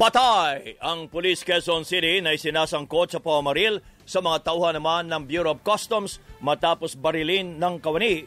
Patay 0.00 0.80
ang 0.80 1.06
Police 1.12 1.44
Quezon 1.44 1.84
City 1.84 2.24
na 2.24 2.32
isinasangkot 2.32 3.12
sa 3.12 3.20
Pomaril 3.20 3.78
sa 4.08 4.24
mga 4.24 4.50
tauhan 4.50 4.74
naman 4.80 5.06
ng 5.06 5.22
Bureau 5.28 5.52
of 5.52 5.62
Customs 5.62 6.16
matapos 6.40 6.96
barilin 6.96 7.60
ng 7.60 7.76
kawani 7.78 8.26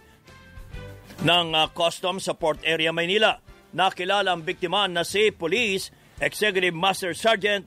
ng 1.25 1.57
uh, 1.57 1.65
customs 1.73 2.29
sa 2.29 2.37
port 2.37 2.61
area 2.61 2.93
Maynila. 2.93 3.41
Nakilala 3.73 4.37
ang 4.37 4.45
biktima 4.45 4.85
na 4.85 5.01
si 5.01 5.33
Police 5.33 5.89
Executive 6.21 6.77
Master 6.77 7.17
Sergeant 7.17 7.65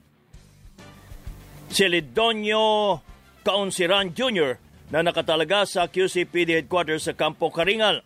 Celidonio 1.69 2.97
Kaunsiran 3.43 4.15
Jr. 4.15 4.57
na 4.89 5.03
nakatalaga 5.03 5.67
sa 5.67 5.85
QCPD 5.91 6.65
headquarters 6.65 7.05
sa 7.05 7.13
Campo 7.13 7.51
Karingal. 7.51 8.01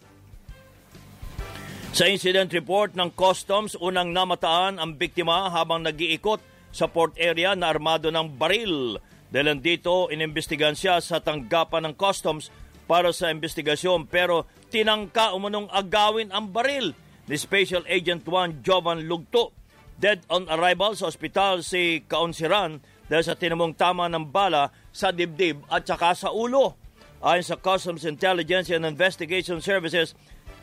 Sa 1.93 2.09
incident 2.09 2.49
report 2.49 2.97
ng 2.97 3.13
Customs, 3.13 3.77
unang 3.77 4.09
namataan 4.09 4.81
ang 4.81 4.97
biktima 4.97 5.53
habang 5.53 5.85
nag-iikot 5.85 6.41
sa 6.73 6.89
port 6.89 7.13
area 7.21 7.53
na 7.53 7.69
armado 7.69 8.09
ng 8.09 8.33
baril. 8.33 8.97
Dahil 9.29 9.61
dito, 9.61 10.09
inimbestigan 10.09 10.73
siya 10.73 10.97
sa 10.97 11.21
tanggapan 11.21 11.85
ng 11.87 11.93
Customs 11.93 12.49
para 12.85 13.11
sa 13.15 13.31
investigasyon 13.31 14.07
pero 14.07 14.49
tinangka 14.71 15.31
umunong 15.35 15.71
agawin 15.71 16.29
ang 16.31 16.51
baril 16.51 16.91
ni 17.27 17.35
Special 17.39 17.87
Agent 17.87 18.27
1 18.27 18.65
Jovan 18.65 19.07
Lugto. 19.07 19.55
Dead 19.93 20.19
on 20.27 20.49
arrival 20.49 20.97
sa 20.97 21.07
ospital 21.07 21.63
si 21.63 22.03
Kaunsiran 22.09 22.81
dahil 23.07 23.23
sa 23.23 23.37
tinamong 23.37 23.77
tama 23.77 24.09
ng 24.09 24.27
bala 24.27 24.73
sa 24.91 25.13
dibdib 25.13 25.63
at 25.69 25.87
saka 25.87 26.17
sa 26.17 26.29
ulo. 26.33 26.75
Ayon 27.23 27.45
sa 27.45 27.55
Customs 27.55 28.03
Intelligence 28.03 28.67
and 28.73 28.83
Investigation 28.83 29.63
Services, 29.63 30.11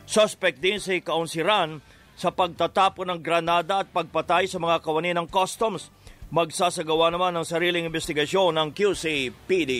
Suspect 0.05 0.59
din 0.59 0.75
si 0.81 0.99
Kaunsiran 0.99 1.79
sa 2.19 2.29
pagtatapo 2.29 3.07
ng 3.07 3.23
granada 3.23 3.81
at 3.81 3.89
pagpatay 3.89 4.45
sa 4.45 4.59
mga 4.59 4.83
kawani 4.83 5.15
ng 5.15 5.27
customs. 5.31 5.87
Magsasagawa 6.31 7.11
naman 7.11 7.35
ng 7.35 7.47
sariling 7.47 7.87
investigasyon 7.87 8.55
ng 8.55 8.69
QCPD. 8.75 9.71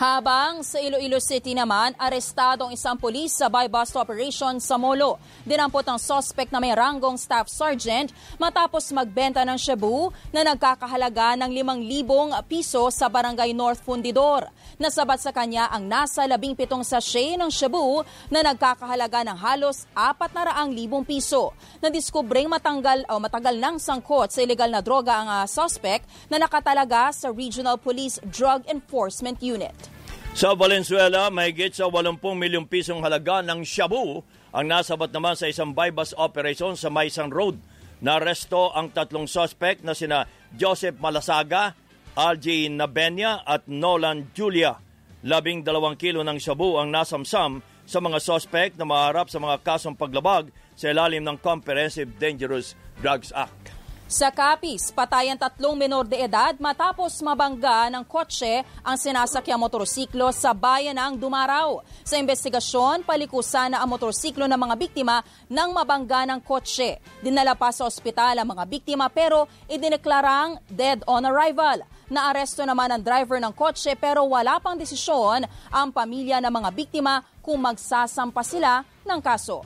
Habang 0.00 0.64
sa 0.64 0.80
Iloilo 0.80 1.20
City 1.20 1.52
naman, 1.52 1.92
arestado 2.00 2.64
ang 2.64 2.72
isang 2.72 2.96
pulis 2.96 3.36
sa 3.36 3.52
buy-bust 3.52 3.92
operation 4.00 4.56
sa 4.56 4.80
Molo. 4.80 5.20
Dinampot 5.44 5.84
ang 5.84 6.00
suspect 6.00 6.48
na 6.48 6.56
may 6.56 6.72
ranggong 6.72 7.20
staff 7.20 7.52
sergeant 7.52 8.08
matapos 8.40 8.96
magbenta 8.96 9.44
ng 9.44 9.60
shabu 9.60 10.08
na 10.32 10.40
nagkakahalaga 10.40 11.36
ng 11.44 11.52
5,000 11.52 12.32
piso 12.48 12.88
sa 12.88 13.12
barangay 13.12 13.52
North 13.52 13.84
Fundidor. 13.84 14.48
Nasabat 14.80 15.20
sa 15.20 15.36
kanya 15.36 15.68
ang 15.68 15.84
nasa 15.84 16.24
17 16.24 16.64
sachet 16.80 17.36
ng 17.36 17.52
shabu 17.52 18.00
na 18.32 18.40
nagkakahalaga 18.40 19.20
ng 19.28 19.36
halos 19.36 19.84
400,000 19.92 21.04
piso. 21.04 21.52
Nadiskubreng 21.84 22.48
matanggal 22.48 23.04
o 23.04 23.20
matagal 23.20 23.60
nang 23.60 23.76
sangkot 23.76 24.32
sa 24.32 24.40
ilegal 24.40 24.72
na 24.72 24.80
droga 24.80 25.20
ang 25.20 25.28
uh, 25.28 25.44
suspect 25.44 26.08
na 26.32 26.40
nakatalaga 26.40 27.12
sa 27.12 27.28
Regional 27.28 27.76
Police 27.76 28.16
Drug 28.24 28.64
Enforcement 28.64 29.36
Unit. 29.44 29.89
Sa 30.30 30.54
Valenzuela, 30.54 31.26
may 31.26 31.50
git 31.50 31.74
sa 31.74 31.90
80 31.90 32.22
milyong 32.22 32.70
pisong 32.70 33.02
halaga 33.02 33.42
ng 33.42 33.66
shabu 33.66 34.22
ang 34.54 34.66
nasabat 34.70 35.10
naman 35.10 35.34
sa 35.34 35.50
isang 35.50 35.74
bypass 35.74 36.14
operation 36.14 36.78
sa 36.78 36.86
Maisan 36.86 37.34
Road. 37.34 37.58
Naresto 37.98 38.70
ang 38.70 38.94
tatlong 38.94 39.26
suspect 39.26 39.82
na 39.82 39.90
sina 39.90 40.30
Joseph 40.54 41.02
Malasaga, 41.02 41.74
RJ 42.14 42.70
Nabenya 42.70 43.42
at 43.42 43.66
Nolan 43.66 44.30
Julia. 44.30 44.78
Labing 45.26 45.66
dalawang 45.66 45.98
kilo 45.98 46.22
ng 46.22 46.38
shabu 46.38 46.78
ang 46.78 46.94
nasamsam 46.94 47.60
sa 47.84 47.98
mga 47.98 48.22
suspect 48.22 48.78
na 48.78 48.86
maharap 48.86 49.26
sa 49.28 49.42
mga 49.42 49.60
kasong 49.66 49.98
paglabag 49.98 50.54
sa 50.78 50.94
ilalim 50.94 51.26
ng 51.26 51.42
Comprehensive 51.42 52.16
Dangerous 52.22 52.78
Drugs 53.02 53.34
Act. 53.34 53.79
Sa 54.10 54.26
Capiz, 54.34 54.90
patay 54.90 55.30
ang 55.30 55.38
tatlong 55.38 55.78
menor 55.78 56.02
de 56.02 56.18
edad 56.18 56.50
matapos 56.58 57.22
mabangga 57.22 57.86
ng 57.94 58.02
kotse 58.02 58.66
ang 58.82 58.98
sinasakyang 58.98 59.62
motorsiklo 59.62 60.34
sa 60.34 60.50
bayan 60.50 60.98
ng 60.98 61.14
Dumaraw. 61.14 61.78
Sa 62.02 62.18
investigasyon, 62.18 63.06
palikusan 63.06 63.70
na 63.70 63.78
ang 63.78 63.86
motorsiklo 63.86 64.50
ng 64.50 64.58
mga 64.58 64.74
biktima 64.82 65.22
ng 65.46 65.70
mabangga 65.70 66.26
ng 66.26 66.42
kotse. 66.42 66.98
Dinala 67.22 67.54
pa 67.54 67.70
sa 67.70 67.86
ospital 67.86 68.42
ang 68.42 68.50
mga 68.50 68.66
biktima 68.66 69.06
pero 69.06 69.46
idineklarang 69.70 70.58
dead 70.66 71.06
on 71.06 71.22
arrival. 71.22 71.78
Naaresto 72.10 72.66
naman 72.66 72.90
ang 72.90 73.06
driver 73.06 73.38
ng 73.38 73.54
kotse 73.54 73.94
pero 73.94 74.26
wala 74.26 74.58
pang 74.58 74.74
desisyon 74.74 75.46
ang 75.70 75.94
pamilya 75.94 76.42
ng 76.42 76.50
mga 76.50 76.70
biktima 76.74 77.22
kung 77.38 77.62
magsasampa 77.62 78.42
sila 78.42 78.82
ng 79.06 79.20
kaso. 79.22 79.62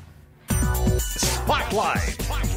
Spotlight. 1.01 2.54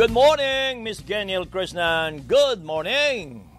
Good 0.00 0.12
morning, 0.12 0.82
Miss 0.82 1.02
Geniel 1.02 1.44
Krishnan. 1.44 2.26
Good 2.26 2.64
morning. 2.64 3.49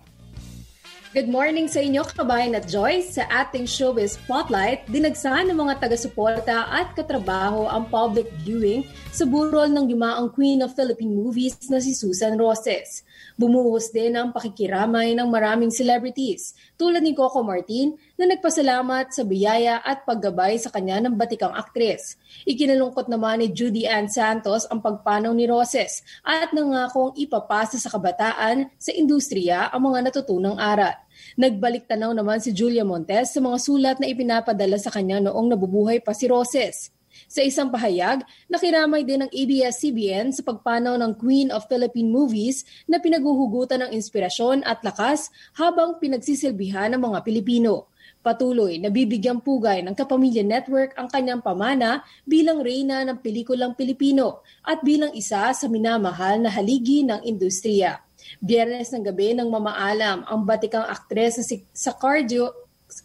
Good 1.11 1.27
morning 1.27 1.67
sa 1.67 1.83
inyo 1.83 2.07
kabayan 2.07 2.55
at 2.55 2.71
Joyce. 2.71 3.19
Sa 3.19 3.27
ating 3.27 3.67
showbiz 3.67 4.15
spotlight, 4.15 4.87
dinagsahan 4.87 5.51
ng 5.51 5.59
mga 5.59 5.83
taga-suporta 5.83 6.71
at 6.71 6.95
katrabaho 6.95 7.67
ang 7.67 7.91
public 7.91 8.31
viewing 8.47 8.87
sa 9.11 9.27
burol 9.27 9.67
ng 9.67 9.91
yumaang 9.91 10.31
Queen 10.31 10.63
of 10.63 10.71
Philippine 10.71 11.11
Movies 11.11 11.59
na 11.67 11.83
si 11.83 11.91
Susan 11.91 12.39
Roses. 12.39 13.03
Bumuhos 13.35 13.91
din 13.91 14.15
ang 14.15 14.31
pakikiramay 14.31 15.11
ng 15.19 15.27
maraming 15.27 15.67
celebrities 15.67 16.55
tulad 16.79 17.03
ni 17.03 17.11
Coco 17.11 17.43
Martin 17.43 17.99
na 18.15 18.31
nagpasalamat 18.31 19.11
sa 19.11 19.27
biyaya 19.27 19.83
at 19.83 20.07
paggabay 20.07 20.55
sa 20.63 20.71
kanya 20.71 21.03
ng 21.03 21.19
batikang 21.19 21.51
aktres. 21.51 22.15
Ikinalungkot 22.47 23.11
naman 23.11 23.43
ni 23.43 23.51
Judy 23.51 23.83
Ann 23.83 24.07
Santos 24.07 24.63
ang 24.71 24.79
pagpanaw 24.79 25.35
ni 25.35 25.43
Roses 25.43 26.07
at 26.23 26.55
nangakong 26.55 27.19
ipapasa 27.19 27.75
sa 27.75 27.91
kabataan 27.91 28.71
sa 28.79 28.95
industriya 28.95 29.67
ang 29.75 29.91
mga 29.91 30.07
natutunang 30.07 30.55
aral. 30.55 31.00
Nagbalik 31.35 31.87
tanaw 31.87 32.11
naman 32.11 32.39
si 32.43 32.51
Julia 32.51 32.83
Montes 32.83 33.33
sa 33.33 33.39
mga 33.39 33.57
sulat 33.61 33.97
na 33.97 34.07
ipinapadala 34.07 34.77
sa 34.77 34.91
kanya 34.93 35.23
noong 35.23 35.51
nabubuhay 35.51 36.03
pa 36.03 36.11
si 36.11 36.27
Roses. 36.27 36.91
Sa 37.27 37.43
isang 37.43 37.67
pahayag, 37.67 38.23
nakiramay 38.47 39.03
din 39.03 39.27
ng 39.27 39.31
ABS-CBN 39.31 40.31
sa 40.31 40.41
pagpanaw 40.47 40.95
ng 40.95 41.11
Queen 41.19 41.51
of 41.51 41.67
Philippine 41.67 42.07
Movies 42.07 42.63
na 42.87 43.03
pinaguhugutan 43.03 43.83
ng 43.83 43.91
inspirasyon 43.91 44.63
at 44.63 44.79
lakas 44.83 45.27
habang 45.55 45.99
pinagsisilbihan 45.99 46.95
ng 46.95 47.01
mga 47.03 47.19
Pilipino. 47.27 47.91
Patuloy 48.21 48.77
na 48.77 48.93
bibigyang 48.93 49.41
pugay 49.41 49.81
ng 49.81 49.97
Kapamilya 49.97 50.45
Network 50.45 50.93
ang 50.93 51.09
kanyang 51.09 51.41
pamana 51.41 52.05
bilang 52.21 52.61
reyna 52.61 53.01
ng 53.01 53.17
pelikulang 53.17 53.73
Pilipino 53.73 54.45
at 54.61 54.85
bilang 54.85 55.09
isa 55.17 55.49
sa 55.51 55.65
minamahal 55.65 56.37
na 56.37 56.53
haligi 56.53 57.01
ng 57.01 57.25
industriya. 57.25 57.97
Biyernes 58.39 58.95
ng 58.95 59.03
gabi 59.03 59.35
nang 59.35 59.51
mamaalam 59.51 60.23
ang 60.23 60.47
batikang 60.47 60.87
aktres 60.87 61.41
sa 61.75 61.91
cardio 61.97 62.55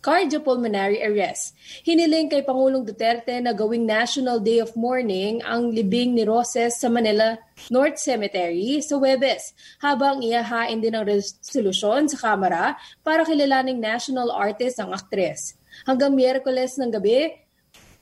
cardiopulmonary 0.03 0.99
arrest. 1.07 1.55
Hiniling 1.87 2.27
kay 2.27 2.43
Pangulong 2.43 2.83
Duterte 2.83 3.39
na 3.39 3.55
gawing 3.55 3.87
National 3.87 4.43
Day 4.43 4.59
of 4.59 4.75
Mourning 4.75 5.39
ang 5.47 5.71
libing 5.71 6.19
ni 6.19 6.27
Roses 6.27 6.83
sa 6.83 6.91
Manila 6.91 7.39
North 7.71 8.03
Cemetery 8.03 8.83
sa 8.83 8.99
Webes, 8.99 9.55
habang 9.79 10.21
iyahain 10.27 10.83
din 10.83 10.99
ang 10.99 11.07
resolusyon 11.07 12.11
sa 12.11 12.19
Kamara 12.19 12.75
para 13.07 13.23
kilalaning 13.23 13.79
national 13.79 14.35
artist 14.35 14.83
ang 14.83 14.91
aktres. 14.91 15.55
Hanggang 15.87 16.17
Miyerkules 16.19 16.81
ng 16.81 16.91
gabi, 16.91 17.37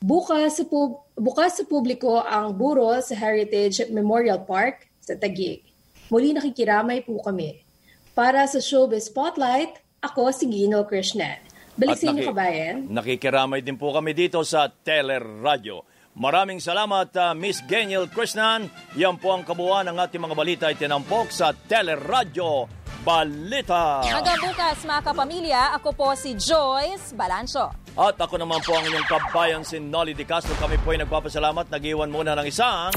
bukas 0.01 0.63
sa, 0.63 0.65
pub- 0.65 1.05
bukas 1.19 1.61
sa 1.61 1.65
publiko 1.69 2.23
ang 2.23 2.57
burol 2.57 3.03
sa 3.05 3.13
Heritage 3.13 3.93
Memorial 3.93 4.41
Park 4.41 4.89
sa 5.05 5.19
Taguig. 5.19 5.74
Muli 6.13 6.37
nakikiramay 6.37 7.05
po 7.05 7.21
kami. 7.25 7.65
Para 8.13 8.45
sa 8.47 8.61
Showbiz 8.61 9.11
Spotlight, 9.11 9.81
ako 10.05 10.31
si 10.31 10.47
Gino 10.47 10.85
Krishnan. 10.85 11.41
Balik 11.75 11.99
sa 11.99 12.07
inyo, 12.13 12.23
naki- 12.23 12.31
kabayan. 12.31 12.77
Nakikiramay 12.87 13.61
din 13.65 13.75
po 13.75 13.91
kami 13.91 14.15
dito 14.15 14.39
sa 14.47 14.71
Teler 14.71 15.25
Radio. 15.43 15.83
Maraming 16.15 16.63
salamat, 16.63 17.11
uh, 17.19 17.35
Miss 17.35 17.59
Geniel 17.67 18.07
Krishnan. 18.07 18.71
Yan 18.95 19.19
po 19.19 19.35
ang 19.35 19.43
kabuuan 19.43 19.91
ng 19.91 19.99
ating 19.99 20.23
mga 20.23 20.37
balita 20.39 20.65
ay 20.71 20.79
tinampok 20.79 21.35
sa 21.35 21.51
Teler 21.51 21.99
Radio 21.99 22.71
Balita. 23.05 24.01
Hanggang 24.01 24.41
bukas, 24.41 24.81
mga 24.81 25.03
kapamilya, 25.05 25.77
ako 25.77 25.93
po 25.93 26.09
si 26.17 26.33
Joyce 26.41 27.13
Balancho. 27.13 27.69
At 27.95 28.19
ako 28.19 28.41
naman 28.41 28.59
po 28.65 28.75
ang 28.75 28.89
inyong 28.89 29.07
kabayan, 29.07 29.63
si 29.63 29.79
Nolly 29.79 30.17
Di 30.17 30.27
Castro. 30.27 30.57
Kami 30.59 30.81
po 30.83 30.91
ay 30.91 31.05
nagpapasalamat. 31.05 31.71
Nag-iwan 31.71 32.11
muna 32.11 32.35
ng 32.35 32.49
isang 32.49 32.91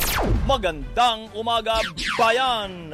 magandang 0.50 1.30
umaga, 1.38 1.78
bayan! 2.18 2.90